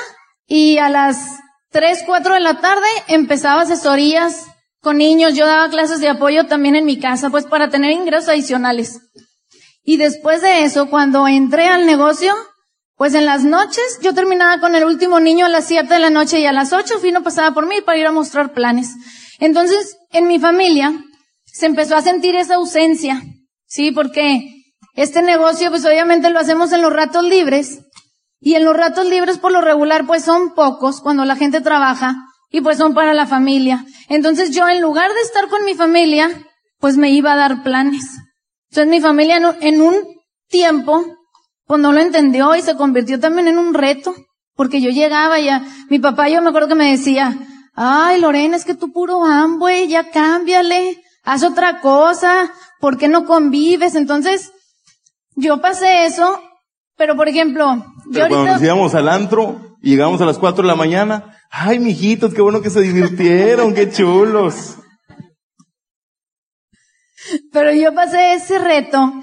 y 0.47 0.77
a 0.77 0.89
las 0.89 1.39
3, 1.71 2.03
4 2.05 2.35
de 2.35 2.39
la 2.39 2.59
tarde 2.59 2.87
empezaba 3.07 3.61
asesorías 3.61 4.45
con 4.81 4.97
niños. 4.97 5.33
Yo 5.33 5.45
daba 5.45 5.69
clases 5.69 5.99
de 5.99 6.09
apoyo 6.09 6.45
también 6.45 6.75
en 6.75 6.85
mi 6.85 6.99
casa, 6.99 7.29
pues 7.29 7.45
para 7.45 7.69
tener 7.69 7.91
ingresos 7.91 8.29
adicionales. 8.29 8.99
Y 9.83 9.97
después 9.97 10.41
de 10.41 10.63
eso, 10.63 10.89
cuando 10.89 11.27
entré 11.27 11.67
al 11.67 11.85
negocio, 11.85 12.33
pues 12.95 13.13
en 13.15 13.25
las 13.25 13.43
noches 13.43 13.99
yo 14.01 14.13
terminaba 14.13 14.59
con 14.61 14.75
el 14.75 14.85
último 14.85 15.19
niño 15.19 15.45
a 15.45 15.49
las 15.49 15.67
7 15.67 15.93
de 15.93 15.99
la 15.99 16.09
noche 16.09 16.39
y 16.39 16.45
a 16.45 16.53
las 16.53 16.71
8 16.71 16.99
Fino 16.99 17.21
pasaba 17.21 17.53
por 17.53 17.67
mí 17.67 17.81
para 17.81 17.97
ir 17.97 18.07
a 18.07 18.11
mostrar 18.11 18.53
planes. 18.53 18.95
Entonces, 19.39 19.97
en 20.11 20.27
mi 20.27 20.39
familia 20.39 20.93
se 21.45 21.65
empezó 21.65 21.95
a 21.95 22.01
sentir 22.01 22.35
esa 22.35 22.55
ausencia, 22.55 23.21
¿sí? 23.65 23.91
Porque 23.91 24.63
este 24.95 25.21
negocio, 25.21 25.69
pues 25.69 25.83
obviamente 25.85 26.29
lo 26.29 26.39
hacemos 26.39 26.71
en 26.71 26.81
los 26.81 26.93
ratos 26.93 27.23
libres. 27.23 27.79
Y 28.45 28.55
en 28.55 28.65
los 28.65 28.75
ratos 28.75 29.05
libres 29.05 29.37
por 29.37 29.51
lo 29.51 29.61
regular, 29.61 30.05
pues 30.05 30.23
son 30.25 30.53
pocos 30.53 31.01
cuando 31.01 31.23
la 31.23 31.37
gente 31.37 31.61
trabaja 31.61 32.15
y 32.49 32.61
pues 32.61 32.77
son 32.77 32.93
para 32.93 33.13
la 33.13 33.25
familia. 33.25 33.85
Entonces 34.09 34.51
yo 34.51 34.67
en 34.67 34.81
lugar 34.81 35.11
de 35.11 35.21
estar 35.21 35.47
con 35.47 35.63
mi 35.63 35.75
familia, 35.75 36.29
pues 36.77 36.97
me 36.97 37.09
iba 37.11 37.33
a 37.33 37.37
dar 37.37 37.63
planes. 37.63 38.03
Entonces 38.73 38.89
mi 38.89 39.01
familia 39.01 39.39
en 39.61 39.81
un 39.81 39.93
tiempo, 40.49 41.05
pues 41.67 41.79
no 41.79 41.91
lo 41.91 41.99
entendió 41.99 42.55
y 42.55 42.61
se 42.63 42.75
convirtió 42.75 43.19
también 43.19 43.47
en 43.47 43.59
un 43.59 43.75
reto, 43.75 44.15
porque 44.55 44.81
yo 44.81 44.89
llegaba 44.89 45.39
ya, 45.39 45.63
mi 45.91 45.99
papá 45.99 46.27
yo 46.27 46.41
me 46.41 46.49
acuerdo 46.49 46.69
que 46.69 46.73
me 46.73 46.89
decía, 46.89 47.37
ay 47.75 48.19
Lorena, 48.19 48.57
es 48.57 48.65
que 48.65 48.73
tú 48.73 48.91
puro 48.91 49.23
Amway, 49.25 49.89
ya 49.89 50.09
cámbiale, 50.09 50.99
haz 51.23 51.43
otra 51.43 51.81
cosa, 51.81 52.51
¿por 52.79 52.97
qué 52.97 53.07
no 53.07 53.25
convives? 53.25 53.93
Entonces, 53.93 54.51
yo 55.35 55.61
pasé 55.61 56.07
eso, 56.07 56.41
pero 56.97 57.15
por 57.15 57.27
ejemplo, 57.27 57.85
yo 58.09 58.27
cuando 58.27 58.53
nos 58.53 58.63
íbamos 58.63 58.95
al 58.95 59.07
antro 59.07 59.75
y 59.83 59.91
llegamos 59.91 60.19
a 60.19 60.25
las 60.25 60.39
cuatro 60.39 60.63
de 60.63 60.69
la 60.69 60.75
mañana, 60.75 61.37
ay 61.51 61.77
mijitos, 61.77 62.33
qué 62.33 62.41
bueno 62.41 62.63
que 62.63 62.71
se 62.71 62.81
divirtieron, 62.81 63.75
qué 63.75 63.91
chulos. 63.91 64.77
Pero 67.51 67.73
yo 67.73 67.93
pasé 67.93 68.33
ese 68.33 68.59
reto 68.59 69.13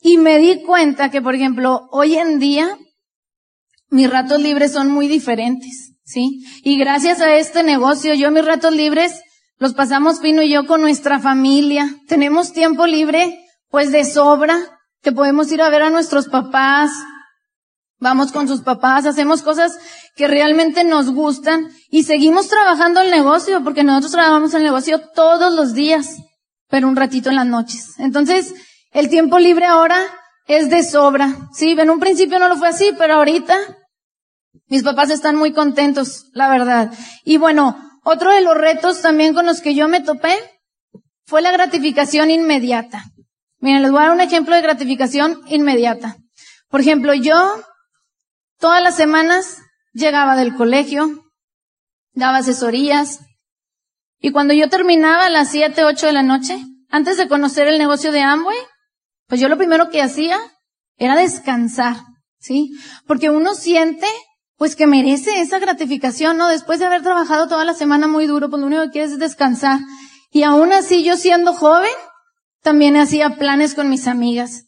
y 0.00 0.18
me 0.18 0.38
di 0.38 0.62
cuenta 0.62 1.10
que, 1.10 1.22
por 1.22 1.34
ejemplo, 1.34 1.88
hoy 1.90 2.16
en 2.16 2.38
día 2.38 2.78
mis 3.90 4.10
ratos 4.10 4.40
libres 4.40 4.72
son 4.72 4.90
muy 4.90 5.06
diferentes, 5.06 5.92
¿sí? 6.04 6.42
Y 6.62 6.78
gracias 6.78 7.20
a 7.20 7.36
este 7.36 7.62
negocio, 7.62 8.14
yo 8.14 8.30
mis 8.30 8.44
ratos 8.44 8.74
libres 8.74 9.20
los 9.58 9.74
pasamos 9.74 10.18
Pino 10.18 10.42
y 10.42 10.50
yo 10.50 10.66
con 10.66 10.80
nuestra 10.80 11.20
familia. 11.20 11.94
Tenemos 12.08 12.52
tiempo 12.52 12.86
libre, 12.86 13.38
pues 13.70 13.92
de 13.92 14.04
sobra, 14.04 14.58
que 15.02 15.12
podemos 15.12 15.52
ir 15.52 15.62
a 15.62 15.70
ver 15.70 15.82
a 15.82 15.90
nuestros 15.90 16.28
papás, 16.28 16.90
vamos 18.00 18.32
con 18.32 18.48
sus 18.48 18.62
papás, 18.62 19.06
hacemos 19.06 19.42
cosas 19.42 19.78
que 20.16 20.26
realmente 20.26 20.82
nos 20.82 21.12
gustan 21.12 21.68
y 21.90 22.02
seguimos 22.02 22.48
trabajando 22.48 23.00
el 23.00 23.10
negocio, 23.10 23.62
porque 23.62 23.84
nosotros 23.84 24.12
trabajamos 24.12 24.52
el 24.54 24.64
negocio 24.64 25.00
todos 25.14 25.54
los 25.54 25.74
días, 25.74 26.16
pero 26.72 26.88
un 26.88 26.96
ratito 26.96 27.28
en 27.28 27.36
las 27.36 27.46
noches. 27.46 27.98
Entonces, 27.98 28.54
el 28.92 29.10
tiempo 29.10 29.38
libre 29.38 29.66
ahora 29.66 30.02
es 30.46 30.70
de 30.70 30.82
sobra. 30.82 31.36
Sí, 31.52 31.72
en 31.72 31.90
un 31.90 32.00
principio 32.00 32.38
no 32.38 32.48
lo 32.48 32.56
fue 32.56 32.68
así, 32.68 32.94
pero 32.96 33.16
ahorita 33.16 33.54
mis 34.68 34.82
papás 34.82 35.10
están 35.10 35.36
muy 35.36 35.52
contentos, 35.52 36.30
la 36.32 36.48
verdad. 36.48 36.90
Y 37.26 37.36
bueno, 37.36 37.76
otro 38.04 38.32
de 38.32 38.40
los 38.40 38.56
retos 38.56 39.02
también 39.02 39.34
con 39.34 39.44
los 39.44 39.60
que 39.60 39.74
yo 39.74 39.86
me 39.86 40.00
topé 40.00 40.34
fue 41.26 41.42
la 41.42 41.52
gratificación 41.52 42.30
inmediata. 42.30 43.04
Miren, 43.58 43.82
les 43.82 43.90
voy 43.90 44.00
a 44.00 44.04
dar 44.04 44.12
un 44.12 44.22
ejemplo 44.22 44.56
de 44.56 44.62
gratificación 44.62 45.42
inmediata. 45.48 46.16
Por 46.70 46.80
ejemplo, 46.80 47.12
yo 47.12 47.52
todas 48.58 48.82
las 48.82 48.96
semanas 48.96 49.58
llegaba 49.92 50.36
del 50.36 50.54
colegio, 50.54 51.22
daba 52.14 52.38
asesorías, 52.38 53.20
y 54.22 54.30
cuando 54.30 54.54
yo 54.54 54.70
terminaba 54.70 55.26
a 55.26 55.30
las 55.30 55.50
7, 55.50 55.84
8 55.84 56.06
de 56.06 56.12
la 56.12 56.22
noche, 56.22 56.56
antes 56.88 57.16
de 57.16 57.26
conocer 57.28 57.66
el 57.66 57.78
negocio 57.78 58.12
de 58.12 58.20
Amway, 58.20 58.56
pues 59.26 59.40
yo 59.40 59.48
lo 59.48 59.58
primero 59.58 59.90
que 59.90 60.00
hacía 60.00 60.38
era 60.96 61.16
descansar, 61.16 61.96
¿sí? 62.38 62.70
Porque 63.06 63.30
uno 63.30 63.54
siente 63.54 64.06
pues 64.56 64.76
que 64.76 64.86
merece 64.86 65.40
esa 65.40 65.58
gratificación, 65.58 66.36
¿no? 66.36 66.46
Después 66.46 66.78
de 66.78 66.84
haber 66.84 67.02
trabajado 67.02 67.48
toda 67.48 67.64
la 67.64 67.74
semana 67.74 68.06
muy 68.06 68.28
duro, 68.28 68.48
pues 68.48 68.60
lo 68.60 68.68
único 68.68 68.84
que 68.84 68.90
quieres 68.90 69.10
es 69.10 69.18
descansar. 69.18 69.80
Y 70.30 70.44
aún 70.44 70.72
así, 70.72 71.02
yo 71.02 71.16
siendo 71.16 71.52
joven, 71.52 71.90
también 72.62 72.96
hacía 72.96 73.30
planes 73.30 73.74
con 73.74 73.90
mis 73.90 74.06
amigas. 74.06 74.66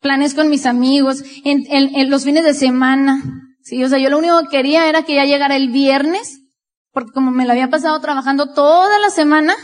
Planes 0.00 0.34
con 0.34 0.48
mis 0.48 0.64
amigos, 0.64 1.24
en, 1.44 1.64
en, 1.68 2.08
los 2.08 2.22
fines 2.22 2.44
de 2.44 2.54
semana. 2.54 3.20
Sí, 3.64 3.82
o 3.82 3.88
sea, 3.88 3.98
yo 3.98 4.10
lo 4.10 4.18
único 4.18 4.40
que 4.42 4.58
quería 4.58 4.88
era 4.88 5.02
que 5.02 5.16
ya 5.16 5.24
llegara 5.24 5.56
el 5.56 5.70
viernes, 5.70 6.39
porque 6.92 7.12
como 7.12 7.30
me 7.30 7.44
lo 7.44 7.52
había 7.52 7.68
pasado 7.68 7.98
trabajando 8.00 8.52
toda 8.52 8.98
la 8.98 9.10
semana, 9.10 9.54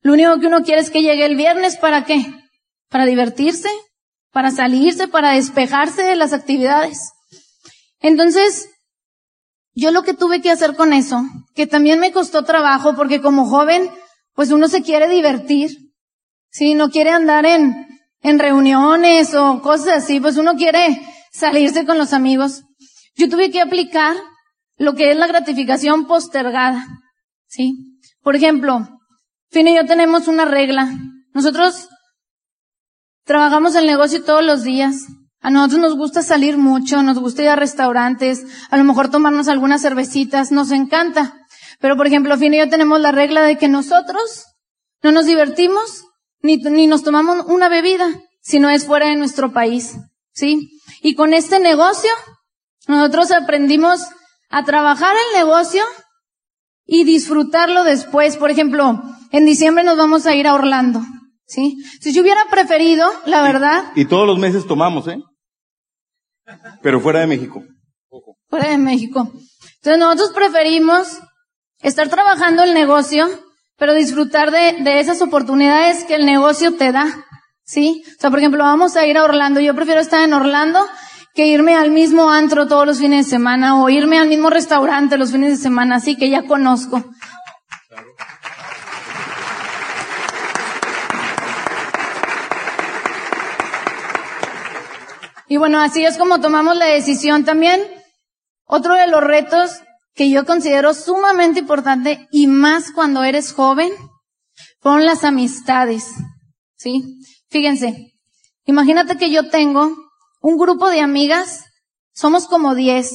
lo 0.00 0.12
único 0.12 0.38
que 0.38 0.46
uno 0.46 0.62
quiere 0.62 0.80
es 0.80 0.90
que 0.90 1.02
llegue 1.02 1.24
el 1.24 1.36
viernes, 1.36 1.76
¿para 1.76 2.04
qué? 2.04 2.24
Para 2.88 3.06
divertirse, 3.06 3.68
para 4.32 4.50
salirse, 4.50 5.08
para 5.08 5.32
despejarse 5.32 6.02
de 6.02 6.16
las 6.16 6.32
actividades. 6.32 7.10
Entonces, 8.00 8.68
yo 9.74 9.90
lo 9.90 10.02
que 10.02 10.14
tuve 10.14 10.40
que 10.40 10.50
hacer 10.50 10.76
con 10.76 10.92
eso, 10.92 11.22
que 11.54 11.66
también 11.66 12.00
me 12.00 12.12
costó 12.12 12.44
trabajo 12.44 12.94
porque 12.94 13.20
como 13.20 13.46
joven, 13.46 13.90
pues 14.34 14.50
uno 14.50 14.68
se 14.68 14.82
quiere 14.82 15.08
divertir. 15.08 15.70
Sí, 16.50 16.74
no 16.74 16.90
quiere 16.90 17.10
andar 17.10 17.44
en, 17.44 17.86
en 18.22 18.38
reuniones 18.38 19.34
o 19.34 19.60
cosas 19.62 20.04
así, 20.04 20.20
pues 20.20 20.36
uno 20.36 20.56
quiere 20.56 21.00
salirse 21.32 21.84
con 21.84 21.98
los 21.98 22.12
amigos. 22.12 22.62
Yo 23.16 23.28
tuve 23.28 23.50
que 23.50 23.60
aplicar 23.60 24.16
lo 24.78 24.94
que 24.94 25.10
es 25.10 25.16
la 25.16 25.26
gratificación 25.26 26.06
postergada. 26.06 26.86
¿Sí? 27.46 28.00
Por 28.22 28.36
ejemplo, 28.36 28.88
Fino 29.50 29.70
y 29.70 29.74
yo 29.74 29.86
tenemos 29.86 30.28
una 30.28 30.44
regla. 30.44 30.92
Nosotros 31.32 31.88
trabajamos 33.24 33.74
el 33.74 33.86
negocio 33.86 34.22
todos 34.22 34.44
los 34.44 34.62
días. 34.62 35.06
A 35.40 35.50
nosotros 35.50 35.80
nos 35.80 35.96
gusta 35.96 36.22
salir 36.22 36.58
mucho, 36.58 37.02
nos 37.02 37.18
gusta 37.18 37.42
ir 37.42 37.48
a 37.48 37.56
restaurantes, 37.56 38.44
a 38.70 38.76
lo 38.76 38.84
mejor 38.84 39.10
tomarnos 39.10 39.48
algunas 39.48 39.82
cervecitas, 39.82 40.50
nos 40.50 40.72
encanta. 40.72 41.34
Pero 41.80 41.96
por 41.96 42.06
ejemplo, 42.06 42.36
Fino 42.36 42.56
y 42.56 42.58
yo 42.58 42.68
tenemos 42.68 43.00
la 43.00 43.12
regla 43.12 43.42
de 43.42 43.56
que 43.56 43.68
nosotros 43.68 44.46
no 45.02 45.12
nos 45.12 45.26
divertimos 45.26 46.04
ni, 46.42 46.56
ni 46.56 46.86
nos 46.86 47.04
tomamos 47.04 47.46
una 47.46 47.68
bebida 47.68 48.08
si 48.40 48.58
no 48.58 48.68
es 48.68 48.84
fuera 48.84 49.06
de 49.06 49.16
nuestro 49.16 49.52
país. 49.52 49.96
¿Sí? 50.32 50.70
Y 51.02 51.14
con 51.14 51.34
este 51.34 51.58
negocio, 51.60 52.10
nosotros 52.86 53.30
aprendimos 53.30 54.00
a 54.50 54.64
trabajar 54.64 55.14
el 55.14 55.38
negocio 55.38 55.84
y 56.86 57.04
disfrutarlo 57.04 57.84
después. 57.84 58.36
Por 58.36 58.50
ejemplo, 58.50 59.00
en 59.30 59.44
diciembre 59.44 59.84
nos 59.84 59.96
vamos 59.96 60.26
a 60.26 60.34
ir 60.34 60.46
a 60.46 60.54
Orlando. 60.54 61.02
¿Sí? 61.46 61.82
Si 62.00 62.12
yo 62.12 62.22
hubiera 62.22 62.44
preferido, 62.50 63.10
la 63.24 63.42
verdad. 63.42 63.84
Y, 63.94 64.04
todos 64.04 64.26
los 64.26 64.38
meses 64.38 64.66
tomamos, 64.66 65.08
¿eh? 65.08 65.18
Pero 66.82 67.00
fuera 67.00 67.20
de 67.20 67.26
México. 67.26 67.62
Fuera 68.48 68.68
de 68.68 68.78
México. 68.78 69.30
Entonces 69.76 69.98
nosotros 69.98 70.32
preferimos 70.34 71.20
estar 71.80 72.08
trabajando 72.08 72.64
el 72.64 72.74
negocio, 72.74 73.28
pero 73.78 73.94
disfrutar 73.94 74.50
de, 74.50 74.82
de 74.82 75.00
esas 75.00 75.22
oportunidades 75.22 76.04
que 76.04 76.16
el 76.16 76.26
negocio 76.26 76.74
te 76.74 76.92
da. 76.92 77.24
¿Sí? 77.64 78.02
O 78.16 78.20
sea, 78.20 78.30
por 78.30 78.38
ejemplo, 78.38 78.64
vamos 78.64 78.96
a 78.96 79.06
ir 79.06 79.16
a 79.18 79.24
Orlando. 79.24 79.60
Yo 79.60 79.74
prefiero 79.74 80.00
estar 80.00 80.22
en 80.22 80.32
Orlando 80.32 80.80
que 81.38 81.46
irme 81.46 81.76
al 81.76 81.92
mismo 81.92 82.32
antro 82.32 82.66
todos 82.66 82.84
los 82.84 82.98
fines 82.98 83.26
de 83.26 83.30
semana 83.30 83.80
o 83.80 83.88
irme 83.88 84.18
al 84.18 84.26
mismo 84.26 84.50
restaurante 84.50 85.16
los 85.16 85.30
fines 85.30 85.50
de 85.50 85.56
semana, 85.56 85.94
así 85.94 86.16
que 86.16 86.30
ya 86.30 86.42
conozco. 86.42 87.04
Y 95.46 95.58
bueno, 95.58 95.80
así 95.80 96.04
es 96.04 96.18
como 96.18 96.40
tomamos 96.40 96.76
la 96.76 96.86
decisión 96.86 97.44
también. 97.44 97.82
Otro 98.64 98.94
de 98.94 99.06
los 99.06 99.22
retos 99.22 99.70
que 100.14 100.30
yo 100.30 100.44
considero 100.44 100.92
sumamente 100.92 101.60
importante 101.60 102.26
y 102.32 102.48
más 102.48 102.90
cuando 102.90 103.22
eres 103.22 103.52
joven 103.52 103.92
son 104.82 105.06
las 105.06 105.22
amistades. 105.22 106.10
¿Sí? 106.74 107.20
Fíjense, 107.48 108.12
imagínate 108.64 109.16
que 109.16 109.30
yo 109.30 109.48
tengo 109.50 110.07
un 110.40 110.56
grupo 110.56 110.88
de 110.90 111.00
amigas, 111.00 111.64
somos 112.12 112.46
como 112.46 112.74
10, 112.74 113.12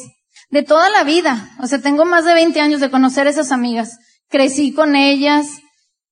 de 0.50 0.64
toda 0.64 0.90
la 0.90 1.04
vida. 1.04 1.50
O 1.60 1.68
sea, 1.68 1.82
tengo 1.82 2.06
más 2.06 2.26
de 2.26 2.34
20 2.34 2.60
años 2.62 2.80
de 2.80 2.92
conocer 2.92 3.28
esas 3.28 3.52
amigas. 3.52 3.98
Crecí 4.30 4.74
con 4.74 4.96
ellas 4.96 5.48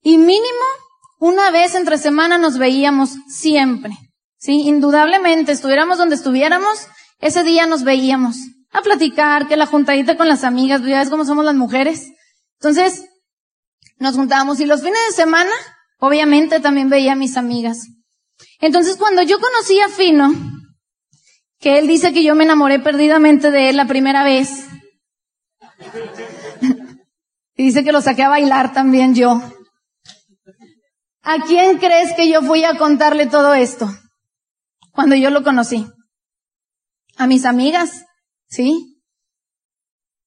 y 0.01 0.17
mínimo 0.17 0.65
una 1.19 1.51
vez 1.51 1.75
entre 1.75 1.97
semana 1.99 2.39
nos 2.39 2.57
veíamos 2.57 3.11
siempre. 3.27 3.95
Sí, 4.37 4.63
indudablemente, 4.63 5.51
estuviéramos 5.51 5.99
donde 5.99 6.15
estuviéramos, 6.15 6.87
ese 7.19 7.43
día 7.43 7.67
nos 7.67 7.83
veíamos 7.83 8.37
a 8.71 8.81
platicar, 8.81 9.47
que 9.47 9.55
la 9.55 9.67
juntadita 9.67 10.17
con 10.17 10.27
las 10.27 10.43
amigas, 10.43 10.81
ya 10.81 10.97
ves 10.97 11.11
cómo 11.11 11.25
somos 11.25 11.45
las 11.45 11.53
mujeres. 11.53 12.07
Entonces, 12.59 13.05
nos 13.99 14.15
juntábamos 14.15 14.59
y 14.59 14.65
los 14.65 14.81
fines 14.81 14.99
de 15.09 15.15
semana, 15.15 15.51
obviamente 15.99 16.59
también 16.59 16.89
veía 16.89 17.11
a 17.11 17.15
mis 17.15 17.37
amigas. 17.37 17.87
Entonces, 18.59 18.97
cuando 18.97 19.21
yo 19.21 19.39
conocí 19.39 19.79
a 19.79 19.89
Fino, 19.89 20.33
que 21.61 21.79
él 21.79 21.87
dice 21.87 22.11
que 22.11 22.23
yo 22.23 22.35
me 22.35 22.43
enamoré 22.43 22.79
perdidamente 22.79 23.51
de 23.51 23.69
él 23.69 23.77
la 23.77 23.87
primera 23.87 24.23
vez, 24.23 24.67
y 27.55 27.63
dice 27.63 27.83
que 27.83 27.93
lo 27.93 28.01
saqué 28.01 28.23
a 28.23 28.29
bailar 28.29 28.73
también 28.73 29.15
yo. 29.15 29.41
¿A 31.23 31.37
quién 31.45 31.77
crees 31.77 32.13
que 32.15 32.29
yo 32.29 32.41
fui 32.41 32.63
a 32.63 32.77
contarle 32.77 33.27
todo 33.27 33.53
esto? 33.53 33.87
cuando 34.91 35.15
yo 35.15 35.29
lo 35.29 35.43
conocí. 35.43 35.87
A 37.17 37.27
mis 37.27 37.45
amigas, 37.45 38.05
¿sí? 38.47 39.03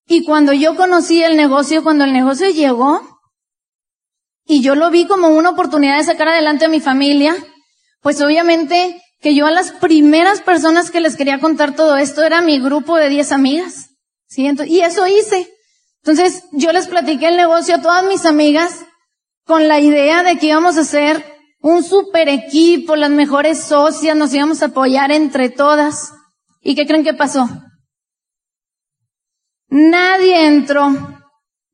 Y 0.07 0.25
cuando 0.25 0.53
yo 0.53 0.77
conocí 0.77 1.23
el 1.23 1.37
negocio, 1.37 1.83
cuando 1.83 2.05
el 2.05 2.13
negocio 2.13 2.51
llegó, 2.51 3.01
y 4.47 4.61
yo 4.61 4.75
lo 4.75 4.91
vi 4.91 5.07
como 5.07 5.29
una 5.29 5.51
oportunidad 5.51 5.97
de 5.97 6.05
sacar 6.05 6.29
adelante 6.29 6.67
a 6.67 6.69
mi 6.69 6.81
familia, 6.81 7.35
pues 8.01 8.21
obviamente 8.21 9.01
que 9.25 9.35
yo 9.35 9.47
a 9.47 9.51
las 9.51 9.73
primeras 9.73 10.43
personas 10.43 10.91
que 10.91 11.01
les 11.01 11.17
quería 11.17 11.41
contar 11.41 11.75
todo 11.75 11.97
esto 11.97 12.23
era 12.23 12.43
mi 12.43 12.61
grupo 12.61 12.99
de 12.99 13.09
10 13.09 13.33
amigas. 13.33 13.89
y 14.37 14.81
eso 14.81 15.07
hice. 15.07 15.51
Entonces 16.03 16.45
yo 16.53 16.71
les 16.73 16.89
platiqué 16.89 17.29
el 17.29 17.39
negocio 17.39 17.77
a 17.77 17.81
todas 17.81 18.05
mis 18.05 18.27
amigas 18.27 18.85
con 19.47 19.67
la 19.67 19.81
idea 19.81 20.23
de 20.25 20.37
que 20.37 20.49
íbamos 20.49 20.77
a 20.77 20.83
hacer 20.83 21.25
un 21.63 21.83
super 21.83 22.29
equipo, 22.29 22.97
las 22.97 23.09
mejores 23.09 23.61
socias, 23.65 24.15
nos 24.15 24.35
íbamos 24.35 24.61
a 24.61 24.67
apoyar 24.67 25.11
entre 25.11 25.49
todas. 25.49 26.13
¿Y 26.61 26.75
qué 26.75 26.87
creen 26.87 27.03
que 27.03 27.15
pasó? 27.15 27.49
Nadie 29.69 30.45
entró. 30.45 30.91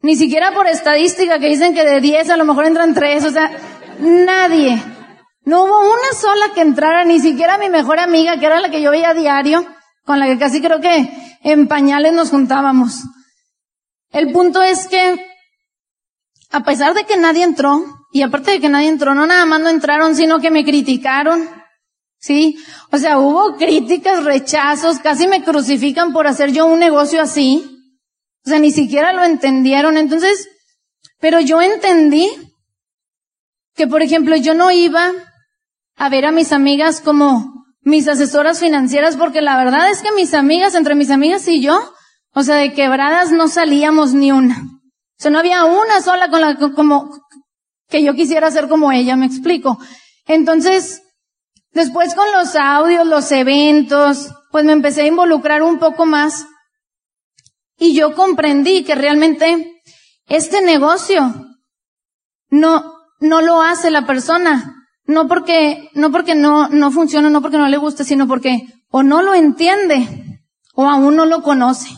Ni 0.03 0.15
siquiera 0.15 0.53
por 0.53 0.69
estadística 0.69 1.41
que 1.41 1.49
dicen 1.49 1.75
que 1.75 1.85
de 1.85 2.01
10 2.01 2.31
a 2.31 2.37
lo 2.37 2.45
mejor 2.45 2.67
entran 2.67 2.95
3, 2.95 3.25
o 3.25 3.31
sea, 3.33 3.51
nadie. 3.99 4.81
No 5.51 5.65
hubo 5.65 5.81
una 5.81 6.13
sola 6.17 6.55
que 6.55 6.61
entrara, 6.61 7.05
ni 7.05 7.19
siquiera 7.19 7.59
mi 7.59 7.69
mejor 7.71 7.99
amiga, 7.99 8.39
que 8.39 8.47
era 8.47 8.61
la 8.61 8.71
que 8.71 8.81
yo 8.81 8.93
veía 8.93 9.09
a 9.09 9.15
diario, 9.15 9.67
con 10.05 10.21
la 10.21 10.27
que 10.27 10.39
casi 10.39 10.63
creo 10.63 10.81
que 10.81 11.11
en 11.43 11.67
pañales 11.67 12.13
nos 12.13 12.31
juntábamos. 12.31 13.01
El 14.13 14.31
punto 14.31 14.63
es 14.63 14.87
que, 14.87 15.27
a 16.53 16.63
pesar 16.63 16.95
de 16.95 17.03
que 17.03 17.17
nadie 17.17 17.43
entró, 17.43 17.83
y 18.13 18.23
aparte 18.23 18.53
de 18.53 18.61
que 18.61 18.69
nadie 18.69 18.91
entró, 18.91 19.13
no 19.17 19.27
nada 19.27 19.45
más 19.45 19.61
no 19.61 19.71
entraron, 19.71 20.15
sino 20.15 20.39
que 20.39 20.53
me 20.53 20.65
criticaron. 20.65 21.51
¿Sí? 22.21 22.57
O 22.93 22.99
sea, 22.99 23.19
hubo 23.19 23.57
críticas, 23.57 24.23
rechazos, 24.23 25.01
casi 25.01 25.27
me 25.27 25.43
crucifican 25.43 26.13
por 26.13 26.29
hacer 26.29 26.53
yo 26.53 26.67
un 26.67 26.79
negocio 26.79 27.21
así. 27.21 27.93
O 28.47 28.51
sea, 28.51 28.61
ni 28.61 28.71
siquiera 28.71 29.13
lo 29.13 29.25
entendieron. 29.25 29.97
Entonces, 29.97 30.49
pero 31.19 31.41
yo 31.41 31.61
entendí 31.61 32.31
que, 33.75 33.89
por 33.89 34.01
ejemplo, 34.03 34.37
yo 34.37 34.55
no 34.55 34.71
iba 34.71 35.13
a 36.01 36.09
ver 36.09 36.25
a 36.25 36.33
mis 36.33 36.51
amigas 36.53 37.03
como 37.03 37.67
mis 37.83 38.09
asesoras 38.09 38.59
financieras 38.59 39.19
porque 39.19 39.43
la 39.43 39.59
verdad 39.59 39.91
es 39.91 40.01
que 40.01 40.11
mis 40.13 40.33
amigas, 40.33 40.75
entre 40.75 40.95
mis 40.95 41.11
amigas 41.11 41.47
y 41.47 41.61
yo, 41.61 41.79
o 42.33 42.43
sea, 42.43 42.55
de 42.55 42.73
quebradas 42.73 43.33
no 43.33 43.49
salíamos 43.49 44.15
ni 44.15 44.33
una. 44.33 44.63
O 44.63 45.19
sea, 45.19 45.31
no 45.31 45.39
había 45.39 45.67
una 45.67 46.01
sola 46.01 46.31
con 46.31 46.41
la, 46.41 46.57
como, 46.57 47.11
que 47.91 48.03
yo 48.03 48.15
quisiera 48.15 48.51
ser 48.51 48.67
como 48.67 48.91
ella, 48.93 49.15
me 49.15 49.27
explico. 49.27 49.79
Entonces, 50.27 51.03
después 51.73 52.15
con 52.15 52.33
los 52.33 52.57
audios, 52.57 53.07
los 53.07 53.31
eventos, 53.31 54.31
pues 54.51 54.65
me 54.65 54.73
empecé 54.73 55.03
a 55.03 55.09
involucrar 55.09 55.63
un 55.63 55.79
poco 55.79 56.07
más 56.07 56.47
y 57.77 57.95
yo 57.95 58.15
comprendí 58.15 58.85
que 58.85 58.95
realmente 58.95 59.83
este 60.29 60.63
negocio 60.63 61.35
no, 62.49 62.95
no 63.21 63.43
lo 63.43 63.61
hace 63.61 63.91
la 63.91 64.07
persona. 64.07 64.80
No 65.11 65.29
porque, 65.29 65.91
no 65.95 66.11
porque 66.11 66.35
no, 66.35 66.69
no 66.69 66.91
funciona, 66.91 67.31
no 67.31 67.43
porque 67.43 67.59
no 67.59 67.69
le 67.69 67.77
guste, 67.77 68.05
sino 68.05 68.27
porque 68.27 68.67
o 68.91 69.03
no 69.03 69.23
lo 69.23 69.35
entiende 69.35 70.41
o 70.75 70.89
aún 70.89 71.17
no 71.17 71.27
lo 71.27 71.43
conoce. 71.43 71.89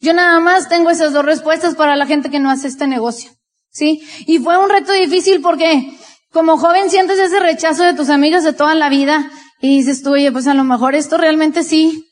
Yo 0.00 0.14
nada 0.14 0.40
más 0.40 0.68
tengo 0.68 0.90
esas 0.90 1.12
dos 1.12 1.24
respuestas 1.24 1.74
para 1.74 1.96
la 1.96 2.06
gente 2.06 2.30
que 2.30 2.40
no 2.40 2.50
hace 2.50 2.68
este 2.68 2.86
negocio. 2.86 3.30
¿Sí? 3.70 4.02
Y 4.26 4.38
fue 4.38 4.56
un 4.56 4.70
reto 4.70 4.92
difícil 4.92 5.40
porque 5.40 5.98
como 6.32 6.56
joven 6.56 6.90
sientes 6.90 7.18
ese 7.18 7.40
rechazo 7.40 7.82
de 7.82 7.94
tus 7.94 8.08
amigos 8.08 8.44
de 8.44 8.52
toda 8.52 8.74
la 8.74 8.88
vida 8.88 9.30
y 9.60 9.78
dices 9.78 10.02
tú, 10.02 10.12
oye, 10.12 10.30
pues 10.32 10.46
a 10.46 10.54
lo 10.54 10.64
mejor 10.64 10.94
esto 10.94 11.18
realmente 11.18 11.64
sí 11.64 12.04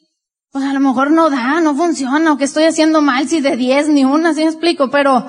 pues 0.52 0.66
a 0.66 0.74
lo 0.74 0.80
mejor 0.80 1.10
no 1.10 1.30
da, 1.30 1.60
no 1.62 1.74
funciona, 1.74 2.30
o 2.30 2.36
que 2.36 2.44
estoy 2.44 2.64
haciendo 2.64 3.00
mal 3.00 3.26
si 3.26 3.40
de 3.40 3.56
10 3.56 3.88
ni 3.88 4.04
una, 4.04 4.34
¿sí 4.34 4.42
me 4.42 4.48
explico? 4.48 4.90
Pero 4.90 5.26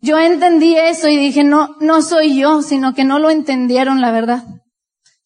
yo 0.00 0.18
entendí 0.18 0.74
eso 0.74 1.08
y 1.08 1.18
dije, 1.18 1.44
no, 1.44 1.76
no 1.80 2.00
soy 2.00 2.38
yo, 2.38 2.62
sino 2.62 2.94
que 2.94 3.04
no 3.04 3.18
lo 3.18 3.28
entendieron, 3.28 4.00
la 4.00 4.10
verdad. 4.10 4.44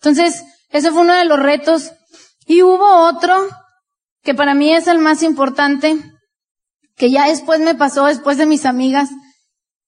Entonces, 0.01 0.45
ese 0.71 0.91
fue 0.91 1.03
uno 1.03 1.15
de 1.15 1.25
los 1.25 1.39
retos. 1.39 1.93
Y 2.47 2.63
hubo 2.63 3.09
otro, 3.09 3.49
que 4.23 4.35
para 4.35 4.55
mí 4.55 4.75
es 4.75 4.87
el 4.87 4.99
más 4.99 5.23
importante, 5.23 5.97
que 6.97 7.11
ya 7.11 7.29
después 7.29 7.61
me 7.61 7.75
pasó, 7.75 8.07
después 8.07 8.39
de 8.39 8.47
mis 8.47 8.67
amigas, 8.67 9.11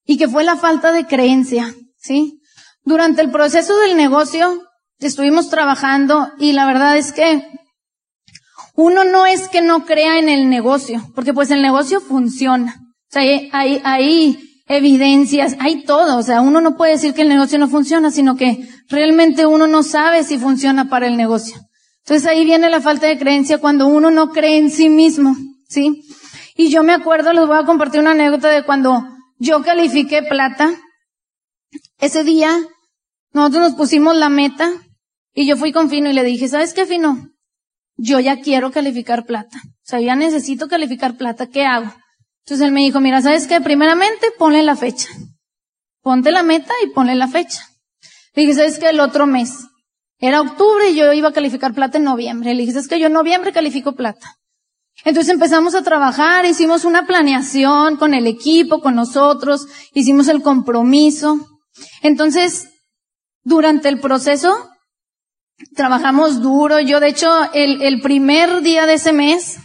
y 0.05 0.19
que 0.19 0.29
fue 0.29 0.45
la 0.45 0.57
falta 0.57 0.93
de 0.93 1.07
creencia, 1.07 1.75
¿sí? 1.97 2.41
Durante 2.85 3.23
el 3.23 3.31
proceso 3.31 3.77
del 3.79 3.97
negocio, 3.97 4.63
estuvimos 4.99 5.49
trabajando 5.51 6.33
y 6.39 6.53
la 6.53 6.67
verdad 6.67 6.97
es 6.97 7.13
que 7.13 7.47
uno 8.75 9.05
no 9.05 9.27
es 9.27 9.49
que 9.49 9.61
no 9.61 9.85
crea 9.85 10.19
en 10.19 10.29
el 10.29 10.49
negocio, 10.49 11.03
porque 11.15 11.35
pues 11.35 11.51
el 11.51 11.63
negocio 11.63 12.01
funciona. 12.01 12.77
O 12.81 13.13
sea, 13.13 13.23
hay, 13.53 13.81
hay, 13.85 14.50
evidencias, 14.71 15.57
hay 15.59 15.85
todo. 15.85 16.17
O 16.17 16.23
sea, 16.23 16.41
uno 16.41 16.61
no 16.61 16.77
puede 16.77 16.93
decir 16.93 17.13
que 17.13 17.23
el 17.23 17.29
negocio 17.29 17.59
no 17.59 17.69
funciona, 17.69 18.11
sino 18.11 18.37
que 18.37 18.69
realmente 18.89 19.45
uno 19.47 19.67
no 19.67 19.83
sabe 19.83 20.25
si 20.25 20.39
funciona 20.39 20.89
para 20.89 21.07
el 21.07 21.17
negocio. 21.17 21.57
Entonces 22.05 22.27
ahí 22.27 22.45
viene 22.45 22.71
la 22.71 22.81
falta 22.81 23.07
de 23.07 23.19
creencia 23.19 23.59
cuando 23.59 23.87
uno 23.87 24.11
no 24.11 24.31
cree 24.31 24.57
en 24.57 24.71
sí 24.71 24.89
mismo, 24.89 25.37
¿sí? 25.69 26.05
Y 26.57 26.71
yo 26.71 26.83
me 26.83 26.93
acuerdo, 26.93 27.33
les 27.33 27.47
voy 27.47 27.59
a 27.59 27.65
compartir 27.65 28.01
una 28.01 28.13
anécdota 28.13 28.49
de 28.49 28.65
cuando 28.65 29.05
yo 29.39 29.63
califiqué 29.63 30.23
plata. 30.23 30.73
Ese 31.99 32.25
día, 32.25 32.57
nosotros 33.33 33.63
nos 33.63 33.75
pusimos 33.75 34.17
la 34.17 34.29
meta 34.29 34.73
y 35.35 35.47
yo 35.47 35.57
fui 35.57 35.73
con 35.73 35.91
Fino 35.91 36.11
y 36.11 36.15
le 36.15 36.25
dije, 36.25 36.49
¿sabes 36.49 36.75
qué, 36.75 36.87
Fino? 36.87 37.31
yo 38.01 38.19
ya 38.19 38.41
quiero 38.41 38.71
calificar 38.71 39.27
plata. 39.27 39.59
O 39.65 39.85
sea, 39.91 40.01
ya 40.01 40.17
necesito 40.17 40.69
calificar 40.69 41.17
plata, 41.17 41.49
¿qué 41.49 41.65
hago? 41.65 41.93
Entonces 42.45 42.67
él 42.67 42.73
me 42.73 42.81
dijo, 42.81 43.01
mira, 43.01 43.23
¿sabes 43.23 43.47
qué? 43.47 43.61
Primeramente 43.61 44.29
ponle 44.39 44.63
la 44.63 44.77
fecha. 44.77 45.09
Ponte 46.03 46.31
la 46.31 46.43
meta 46.43 46.73
y 46.85 46.89
ponle 46.89 47.15
la 47.15 47.29
fecha. 47.29 47.69
Le 48.35 48.43
dije, 48.43 48.55
¿sabes 48.55 48.79
qué? 48.79 48.89
El 48.89 49.01
otro 49.01 49.27
mes. 49.27 49.67
Era 50.19 50.41
octubre 50.41 50.91
y 50.91 50.97
yo 50.97 51.13
iba 51.13 51.29
a 51.29 51.33
calificar 51.33 51.75
plata 51.75 51.99
en 51.99 52.05
noviembre. 52.05 52.55
Le 52.55 52.61
dije, 52.61 52.73
¿sabes 52.73 52.89
qué? 52.89 52.99
Yo 52.99 53.07
en 53.07 53.13
noviembre 53.13 53.53
califico 53.53 53.95
plata. 53.95 54.37
Entonces 55.05 55.33
empezamos 55.33 55.75
a 55.75 55.83
trabajar, 55.83 56.45
hicimos 56.45 56.85
una 56.85 57.07
planeación 57.07 57.97
con 57.97 58.13
el 58.13 58.27
equipo, 58.27 58.81
con 58.81 58.95
nosotros, 58.95 59.67
hicimos 59.95 60.29
el 60.29 60.43
compromiso. 60.43 61.39
Entonces, 62.03 62.69
durante 63.43 63.89
el 63.89 63.99
proceso, 63.99 64.69
trabajamos 65.75 66.43
duro. 66.43 66.81
Yo, 66.81 67.01
de 67.01 67.09
hecho, 67.09 67.29
el, 67.55 67.81
el 67.81 68.01
primer 68.03 68.61
día 68.61 68.85
de 68.85 68.95
ese 68.95 69.13
mes, 69.13 69.57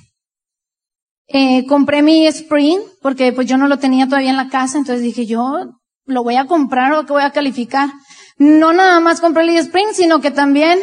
eh, 1.27 1.65
compré 1.65 2.01
mi 2.01 2.27
Spring, 2.27 2.79
porque 3.01 3.33
pues 3.33 3.47
yo 3.47 3.57
no 3.57 3.67
lo 3.67 3.79
tenía 3.79 4.05
todavía 4.05 4.29
en 4.29 4.38
la 4.38 4.49
casa, 4.49 4.77
entonces 4.77 5.03
dije, 5.03 5.25
yo 5.25 5.79
lo 6.05 6.23
voy 6.23 6.35
a 6.35 6.45
comprar 6.45 6.93
o 6.93 7.05
que 7.05 7.13
voy 7.13 7.23
a 7.23 7.31
calificar. 7.31 7.89
No 8.38 8.73
nada 8.73 8.99
más 8.99 9.21
compré 9.21 9.43
el 9.43 9.57
Spring, 9.57 9.89
sino 9.93 10.21
que 10.21 10.31
también 10.31 10.79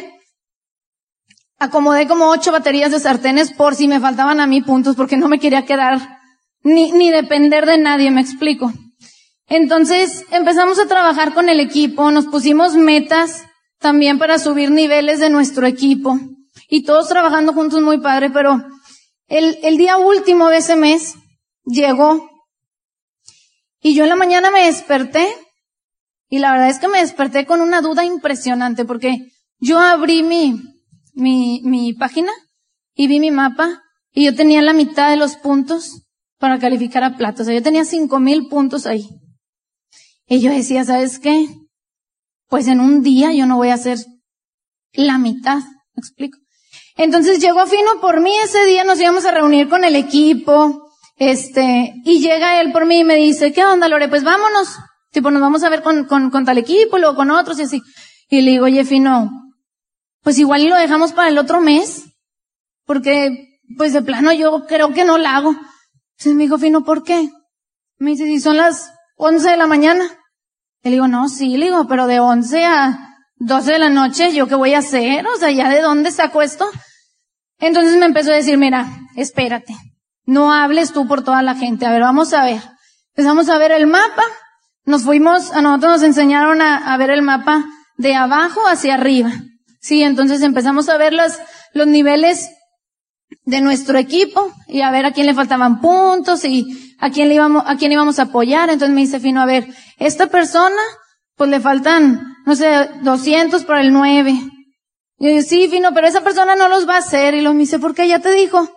acomodé 1.58 2.08
como 2.08 2.28
ocho 2.28 2.50
baterías 2.50 2.90
de 2.90 2.98
sartenes 2.98 3.52
por 3.52 3.74
si 3.76 3.86
me 3.86 4.00
faltaban 4.00 4.40
a 4.40 4.46
mí 4.46 4.62
puntos, 4.62 4.96
porque 4.96 5.16
no 5.16 5.28
me 5.28 5.38
quería 5.38 5.64
quedar 5.64 6.18
ni, 6.62 6.90
ni 6.92 7.10
depender 7.10 7.66
de 7.66 7.78
nadie, 7.78 8.10
me 8.10 8.20
explico. 8.20 8.72
Entonces 9.48 10.24
empezamos 10.30 10.78
a 10.78 10.86
trabajar 10.86 11.34
con 11.34 11.48
el 11.48 11.60
equipo, 11.60 12.10
nos 12.10 12.26
pusimos 12.26 12.74
metas, 12.74 13.44
también 13.78 14.18
para 14.18 14.38
subir 14.38 14.70
niveles 14.70 15.20
de 15.20 15.30
nuestro 15.30 15.66
equipo. 15.66 16.18
Y 16.68 16.84
todos 16.84 17.08
trabajando 17.08 17.52
juntos 17.52 17.82
muy 17.82 18.00
padre, 18.00 18.30
pero 18.30 18.64
el, 19.36 19.58
el 19.62 19.76
día 19.76 19.96
último 19.96 20.48
de 20.48 20.58
ese 20.58 20.76
mes 20.76 21.14
llegó 21.64 22.30
y 23.80 23.94
yo 23.94 24.04
en 24.04 24.10
la 24.10 24.16
mañana 24.16 24.50
me 24.50 24.66
desperté 24.66 25.26
y 26.28 26.38
la 26.38 26.52
verdad 26.52 26.70
es 26.70 26.78
que 26.78 26.88
me 26.88 27.00
desperté 27.00 27.46
con 27.46 27.60
una 27.60 27.80
duda 27.80 28.04
impresionante 28.04 28.84
porque 28.84 29.32
yo 29.58 29.78
abrí 29.78 30.22
mi, 30.22 30.62
mi, 31.14 31.60
mi 31.64 31.92
página 31.92 32.32
y 32.94 33.08
vi 33.08 33.20
mi 33.20 33.30
mapa 33.30 33.82
y 34.12 34.24
yo 34.26 34.34
tenía 34.34 34.62
la 34.62 34.72
mitad 34.72 35.10
de 35.10 35.16
los 35.16 35.36
puntos 35.36 36.02
para 36.38 36.58
calificar 36.58 37.04
a 37.04 37.16
plata. 37.16 37.42
O 37.42 37.44
sea, 37.44 37.54
yo 37.54 37.62
tenía 37.62 37.84
cinco 37.84 38.18
mil 38.18 38.48
puntos 38.48 38.86
ahí. 38.86 39.08
Y 40.26 40.40
yo 40.40 40.50
decía, 40.50 40.84
¿sabes 40.84 41.18
qué? 41.18 41.46
pues 42.52 42.68
en 42.68 42.80
un 42.80 43.02
día 43.02 43.32
yo 43.32 43.46
no 43.46 43.56
voy 43.56 43.70
a 43.70 43.74
hacer 43.74 43.96
la 44.92 45.16
mitad, 45.16 45.60
¿me 45.94 46.00
explico? 46.00 46.38
Entonces 46.96 47.40
llegó 47.40 47.66
Fino 47.66 48.00
por 48.00 48.20
mí 48.20 48.34
ese 48.44 48.64
día, 48.64 48.84
nos 48.84 49.00
íbamos 49.00 49.24
a 49.24 49.30
reunir 49.30 49.68
con 49.68 49.84
el 49.84 49.96
equipo, 49.96 50.90
este, 51.16 51.94
y 52.04 52.20
llega 52.20 52.60
él 52.60 52.72
por 52.72 52.86
mí 52.86 53.00
y 53.00 53.04
me 53.04 53.16
dice, 53.16 53.52
¿qué 53.52 53.64
onda, 53.64 53.88
Lore? 53.88 54.08
Pues 54.08 54.24
vámonos. 54.24 54.76
Tipo, 55.10 55.30
nos 55.30 55.42
vamos 55.42 55.62
a 55.62 55.68
ver 55.68 55.82
con, 55.82 56.04
con, 56.06 56.30
con 56.30 56.44
tal 56.44 56.58
equipo, 56.58 56.98
luego 56.98 57.16
con 57.16 57.30
otros 57.30 57.58
y 57.58 57.62
así. 57.62 57.82
Y 58.28 58.40
le 58.42 58.52
digo, 58.52 58.64
oye, 58.64 58.84
Fino, 58.84 59.30
pues 60.22 60.38
igual 60.38 60.64
lo 60.66 60.76
dejamos 60.76 61.12
para 61.12 61.28
el 61.28 61.38
otro 61.38 61.60
mes, 61.60 62.04
porque, 62.86 63.58
pues 63.76 63.92
de 63.92 64.02
plano 64.02 64.32
yo 64.32 64.66
creo 64.66 64.92
que 64.92 65.04
no 65.04 65.18
la 65.18 65.36
hago. 65.36 65.50
Entonces 65.50 66.34
me 66.34 66.44
dijo, 66.44 66.58
Fino, 66.58 66.84
¿por 66.84 67.04
qué? 67.04 67.30
Me 67.98 68.12
dice, 68.12 68.24
si 68.24 68.40
son 68.40 68.56
las 68.56 68.92
11 69.16 69.50
de 69.50 69.56
la 69.56 69.66
mañana. 69.66 70.04
Le 70.82 70.90
digo, 70.90 71.06
no, 71.06 71.28
sí, 71.28 71.56
le 71.56 71.66
digo, 71.66 71.86
pero 71.86 72.06
de 72.06 72.18
11 72.18 72.64
a 72.64 73.11
12 73.44 73.72
de 73.72 73.78
la 73.80 73.88
noche, 73.88 74.32
¿yo 74.32 74.46
qué 74.46 74.54
voy 74.54 74.74
a 74.74 74.78
hacer? 74.78 75.26
O 75.26 75.36
sea, 75.36 75.50
¿ya 75.50 75.68
de 75.68 75.80
dónde 75.80 76.12
saco 76.12 76.42
esto? 76.42 76.68
Entonces 77.58 77.96
me 77.96 78.06
empezó 78.06 78.30
a 78.32 78.36
decir, 78.36 78.56
mira, 78.56 78.86
espérate, 79.16 79.74
no 80.24 80.52
hables 80.52 80.92
tú 80.92 81.08
por 81.08 81.24
toda 81.24 81.42
la 81.42 81.56
gente. 81.56 81.84
A 81.84 81.90
ver, 81.90 82.02
vamos 82.02 82.32
a 82.32 82.44
ver. 82.44 82.62
Empezamos 83.14 83.48
a 83.48 83.58
ver 83.58 83.72
el 83.72 83.88
mapa. 83.88 84.22
Nos 84.84 85.02
fuimos, 85.02 85.50
a 85.52 85.60
nosotros 85.60 85.92
nos 85.92 86.02
enseñaron 86.02 86.62
a, 86.62 86.92
a 86.92 86.96
ver 86.96 87.10
el 87.10 87.22
mapa 87.22 87.64
de 87.96 88.14
abajo 88.14 88.60
hacia 88.68 88.94
arriba. 88.94 89.32
Sí, 89.80 90.02
entonces 90.02 90.42
empezamos 90.42 90.88
a 90.88 90.96
ver 90.96 91.12
los, 91.12 91.32
los 91.74 91.88
niveles 91.88 92.48
de 93.44 93.60
nuestro 93.60 93.98
equipo 93.98 94.52
y 94.68 94.82
a 94.82 94.92
ver 94.92 95.04
a 95.04 95.12
quién 95.12 95.26
le 95.26 95.34
faltaban 95.34 95.80
puntos 95.80 96.44
y 96.44 96.94
a 97.00 97.10
quién 97.10 97.28
le 97.28 97.34
íbamos, 97.34 97.64
a 97.66 97.76
quién 97.76 97.90
íbamos 97.90 98.20
a 98.20 98.24
apoyar. 98.24 98.70
Entonces 98.70 98.94
me 98.94 99.00
dice 99.00 99.18
Fino, 99.18 99.40
a 99.40 99.46
ver, 99.46 99.66
esta 99.98 100.28
persona, 100.28 100.80
pues 101.34 101.50
le 101.50 101.58
faltan, 101.58 102.31
no 102.44 102.56
sé, 102.56 102.90
200 103.02 103.64
para 103.64 103.80
el 103.80 103.92
9. 103.92 104.30
Y 104.30 105.24
yo 105.24 105.30
digo, 105.30 105.42
sí, 105.42 105.68
Fino, 105.68 105.92
pero 105.94 106.06
esa 106.06 106.22
persona 106.22 106.56
no 106.56 106.68
los 106.68 106.88
va 106.88 106.96
a 106.96 106.98
hacer. 106.98 107.34
Y 107.34 107.40
lo 107.40 107.52
me 107.52 107.60
dice, 107.60 107.78
¿por 107.78 107.94
qué? 107.94 108.08
Ya 108.08 108.18
te 108.18 108.32
dijo. 108.32 108.68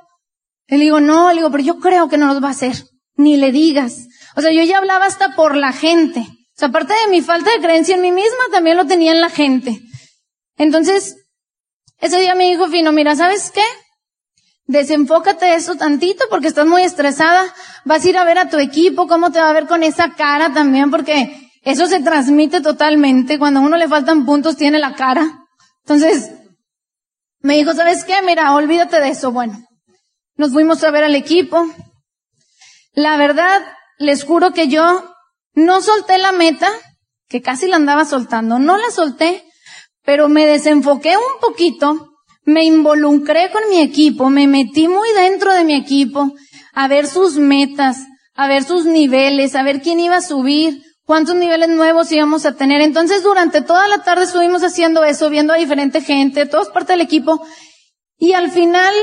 Y 0.67 0.78
le 0.78 0.84
digo, 0.84 0.99
no, 0.99 1.30
le 1.30 1.38
digo, 1.38 1.51
pero 1.51 1.63
yo 1.63 1.80
creo 1.80 2.10
que 2.10 2.17
no 2.17 2.28
los 2.28 2.43
va 2.43 2.49
a 2.49 2.51
hacer. 2.51 2.75
ni 3.17 3.38
le 3.38 3.51
digas. 3.51 4.08
O 4.36 4.41
sea, 4.41 4.51
yo 4.51 4.63
ya 4.63 4.78
hablaba 4.78 5.06
hasta 5.06 5.36
por 5.36 5.56
la 5.56 5.71
gente. 5.71 6.19
O 6.19 6.58
sea, 6.58 6.67
aparte 6.67 6.93
de 6.93 7.08
mi 7.10 7.21
falta 7.21 7.51
de 7.51 7.62
creencia 7.62 7.95
en 7.95 8.01
mí 8.01 8.12
misma, 8.12 8.45
también 8.51 8.78
lo 8.78 8.86
tenía 8.86 9.12
en 9.12 9.21
la 9.21 9.30
gente. 9.30 9.82
Entonces, 10.58 11.15
ese 11.99 12.19
día 12.19 12.36
me 12.36 12.49
dijo 12.49 12.67
Fino, 12.67 12.91
mira, 12.91 13.15
¿sabes 13.15 13.51
qué? 13.51 13.63
Desenfócate 14.67 15.54
eso 15.54 15.75
tantito 15.75 16.25
porque 16.30 16.47
estás 16.47 16.65
muy 16.65 16.84
estresada. 16.84 17.54
Vas 17.86 18.04
a 18.04 18.10
ir 18.10 18.17
a 18.17 18.25
ver 18.25 18.38
a 18.39 18.49
tu 18.49 18.58
equipo, 18.58 19.08
cómo 19.08 19.32
te 19.32 19.39
va 19.39 19.49
a 19.49 19.54
ver 19.54 19.67
con 19.67 19.84
esa 19.84 20.13
cara 20.15 20.54
también, 20.54 20.91
porque 20.91 21.45
eso 21.65 21.88
se 21.88 21.99
transmite 21.99 22.62
totalmente. 22.62 23.38
Cuando 23.38 23.60
a 23.60 23.63
uno 23.63 23.75
le 23.75 23.89
faltan 23.89 24.25
puntos, 24.25 24.56
tiene 24.56 24.80
la 24.80 24.95
cara. 24.95 25.45
Entonces, 25.84 26.32
me 27.39 27.58
dijo, 27.58 27.73
¿sabes 27.73 28.06
qué? 28.06 28.21
Mira, 28.25 28.56
olvídate 28.56 29.01
de 29.01 29.10
eso. 29.10 29.34
Bueno, 29.34 29.62
nos 30.38 30.54
fuimos 30.54 30.82
a 30.84 30.91
ver 30.91 31.04
al 31.04 31.15
equipo. 31.15 31.65
La 32.93 33.17
verdad, 33.17 33.62
les 33.97 34.23
juro 34.23 34.54
que 34.54 34.69
yo 34.69 35.13
no 35.54 35.82
solté 35.82 36.17
la 36.17 36.32
meta, 36.32 36.69
que 37.28 37.41
casi 37.41 37.67
la 37.67 37.75
andaba 37.75 38.06
soltando. 38.06 38.60
No 38.60 38.78
la 38.78 38.89
solté, 38.91 39.43
pero 40.06 40.30
me 40.30 40.45
desenfoqué 40.45 41.17
un 41.17 41.41
poquito 41.41 42.15
me 42.45 42.63
involucré 42.63 43.51
con 43.51 43.63
mi 43.69 43.82
equipo, 43.82 44.30
me 44.30 44.47
metí 44.47 44.88
muy 44.88 45.10
dentro 45.13 45.54
de 45.54 45.63
mi 45.63 45.73
equipo 45.73 46.32
a 46.73 46.88
ver 46.88 47.08
sus 47.08 47.38
metas, 47.38 48.06
a 48.36 48.47
ver 48.47 48.63
sus 48.63 48.86
niveles, 48.86 49.56
a 49.56 49.63
ver 49.63 49.82
quién 49.82 49.99
iba 49.99 50.17
a 50.17 50.21
subir, 50.21 50.84
cuántos 51.06 51.36
niveles 51.36 51.70
nuevos 51.70 52.12
íbamos 52.12 52.46
a 52.46 52.56
tener. 52.56 52.82
Entonces 52.82 53.24
durante 53.24 53.62
toda 53.62 53.88
la 53.88 54.04
tarde 54.04 54.26
estuvimos 54.26 54.63
haciendo 54.63 55.04
eso, 55.04 55.30
viendo 55.30 55.54
a 55.54 55.58
diferente 55.58 56.02
gente, 56.02 56.46
todos 56.46 56.70
parte 56.70 56.94
del 56.94 57.02
equipo, 57.02 57.46
y 58.18 58.34
al 58.34 58.52
final 58.52 58.94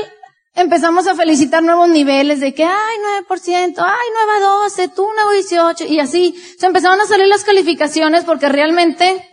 empezamos 0.55 1.07
a 1.07 1.15
felicitar 1.15 1.63
nuevos 1.63 1.89
niveles 1.89 2.39
de 2.39 2.53
que, 2.53 2.63
ay, 2.63 2.95
9%, 3.27 3.75
ay, 3.77 4.07
nueva 4.13 4.61
12, 4.63 4.87
tú 4.89 5.07
nuevo 5.15 5.31
18, 5.31 5.85
y 5.85 5.99
así. 5.99 6.35
Se 6.59 6.65
empezaron 6.65 6.99
a 7.01 7.05
salir 7.05 7.27
las 7.27 7.43
calificaciones 7.43 8.23
porque 8.23 8.49
realmente, 8.49 9.27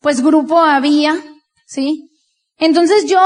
pues 0.00 0.22
grupo 0.22 0.58
había, 0.58 1.16
¿sí? 1.66 2.10
Entonces 2.58 3.06
yo 3.06 3.20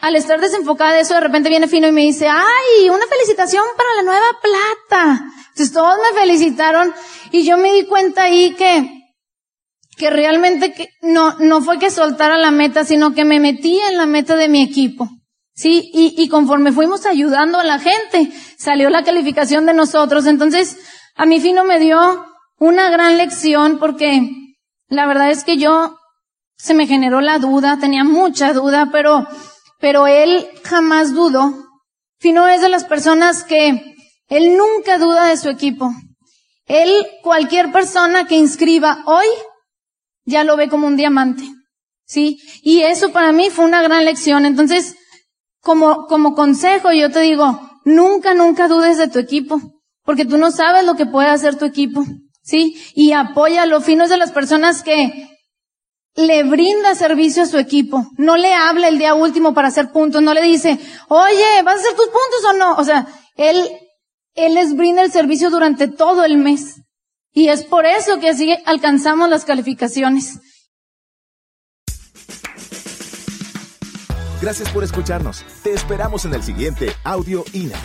al 0.00 0.16
estar 0.16 0.40
desenfocada 0.40 0.92
de 0.92 1.00
eso, 1.00 1.14
de 1.14 1.20
repente 1.20 1.48
viene 1.48 1.68
Fino 1.68 1.86
y 1.86 1.92
me 1.92 2.02
dice, 2.02 2.26
ay, 2.28 2.88
una 2.88 3.06
felicitación 3.06 3.64
para 3.76 3.94
la 3.96 4.02
nueva 4.02 4.26
plata. 4.42 5.32
Entonces 5.50 5.72
todos 5.72 5.96
me 5.98 6.20
felicitaron 6.20 6.94
y 7.30 7.44
yo 7.44 7.58
me 7.58 7.72
di 7.74 7.84
cuenta 7.84 8.24
ahí 8.24 8.54
que, 8.54 8.90
que 9.96 10.10
realmente 10.10 10.72
que 10.72 10.88
no, 11.02 11.36
no 11.38 11.60
fue 11.60 11.78
que 11.78 11.90
soltara 11.90 12.38
la 12.38 12.50
meta, 12.50 12.84
sino 12.84 13.14
que 13.14 13.24
me 13.24 13.40
metí 13.40 13.78
en 13.78 13.98
la 13.98 14.06
meta 14.06 14.36
de 14.36 14.48
mi 14.48 14.62
equipo. 14.62 15.08
Sí, 15.54 15.90
y, 15.92 16.14
y 16.16 16.28
conforme 16.28 16.72
fuimos 16.72 17.04
ayudando 17.04 17.58
a 17.58 17.64
la 17.64 17.78
gente, 17.78 18.32
salió 18.56 18.88
la 18.88 19.04
calificación 19.04 19.66
de 19.66 19.74
nosotros. 19.74 20.24
Entonces, 20.24 20.78
a 21.16 21.26
mí 21.26 21.40
Fino 21.40 21.64
me 21.64 21.78
dio 21.78 22.24
una 22.58 22.88
gran 22.88 23.18
lección 23.18 23.78
porque 23.78 24.30
la 24.88 25.06
verdad 25.06 25.30
es 25.30 25.44
que 25.44 25.58
yo 25.58 25.98
se 26.56 26.72
me 26.72 26.86
generó 26.86 27.20
la 27.20 27.38
duda, 27.38 27.78
tenía 27.78 28.04
mucha 28.04 28.52
duda, 28.54 28.88
pero 28.92 29.26
pero 29.80 30.06
él 30.06 30.48
jamás 30.62 31.12
dudó. 31.12 31.54
Fino 32.18 32.46
es 32.46 32.60
de 32.60 32.68
las 32.68 32.84
personas 32.84 33.44
que 33.44 33.82
él 34.28 34.56
nunca 34.56 34.98
duda 34.98 35.26
de 35.26 35.36
su 35.36 35.48
equipo. 35.48 35.90
Él, 36.66 37.06
cualquier 37.22 37.72
persona 37.72 38.26
que 38.26 38.36
inscriba 38.36 39.02
hoy, 39.06 39.26
ya 40.24 40.44
lo 40.44 40.56
ve 40.56 40.68
como 40.68 40.86
un 40.86 40.96
diamante. 40.96 41.42
¿Sí? 42.04 42.38
Y 42.62 42.82
eso 42.82 43.12
para 43.12 43.32
mí 43.32 43.50
fue 43.50 43.64
una 43.64 43.82
gran 43.82 44.04
lección. 44.04 44.44
Entonces, 44.44 44.96
como, 45.60 46.06
como 46.06 46.34
consejo, 46.34 46.92
yo 46.92 47.10
te 47.10 47.20
digo, 47.20 47.60
nunca, 47.84 48.34
nunca 48.34 48.68
dudes 48.68 48.98
de 48.98 49.08
tu 49.08 49.18
equipo. 49.18 49.60
Porque 50.04 50.24
tú 50.24 50.36
no 50.36 50.50
sabes 50.50 50.84
lo 50.84 50.94
que 50.94 51.06
puede 51.06 51.28
hacer 51.28 51.56
tu 51.56 51.64
equipo. 51.64 52.04
¿Sí? 52.42 52.76
Y 52.94 53.12
apóyalo. 53.12 53.80
Fino 53.80 54.04
es 54.04 54.10
de 54.10 54.16
las 54.16 54.32
personas 54.32 54.82
que 54.82 55.28
le 56.16 56.42
brinda 56.44 56.94
servicio 56.94 57.42
a 57.42 57.46
su 57.46 57.58
equipo. 57.58 58.06
No 58.16 58.36
le 58.36 58.54
habla 58.54 58.88
el 58.88 58.98
día 58.98 59.14
último 59.14 59.54
para 59.54 59.68
hacer 59.68 59.92
puntos. 59.92 60.22
No 60.22 60.34
le 60.34 60.42
dice, 60.42 60.78
oye, 61.08 61.62
¿vas 61.64 61.76
a 61.76 61.80
hacer 61.80 61.94
tus 61.94 62.06
puntos 62.06 62.44
o 62.48 62.52
no? 62.54 62.76
O 62.76 62.84
sea, 62.84 63.06
él, 63.36 63.68
él 64.34 64.54
les 64.54 64.74
brinda 64.74 65.02
el 65.02 65.12
servicio 65.12 65.50
durante 65.50 65.88
todo 65.88 66.24
el 66.24 66.36
mes. 66.36 66.76
Y 67.32 67.48
es 67.48 67.64
por 67.64 67.86
eso 67.86 68.18
que 68.18 68.30
así 68.30 68.56
alcanzamos 68.66 69.28
las 69.28 69.44
calificaciones. 69.44 70.40
Gracias 74.40 74.70
por 74.70 74.82
escucharnos. 74.82 75.44
Te 75.62 75.72
esperamos 75.72 76.24
en 76.24 76.34
el 76.34 76.42
siguiente 76.42 76.92
Audio 77.04 77.44
INA. 77.52 77.76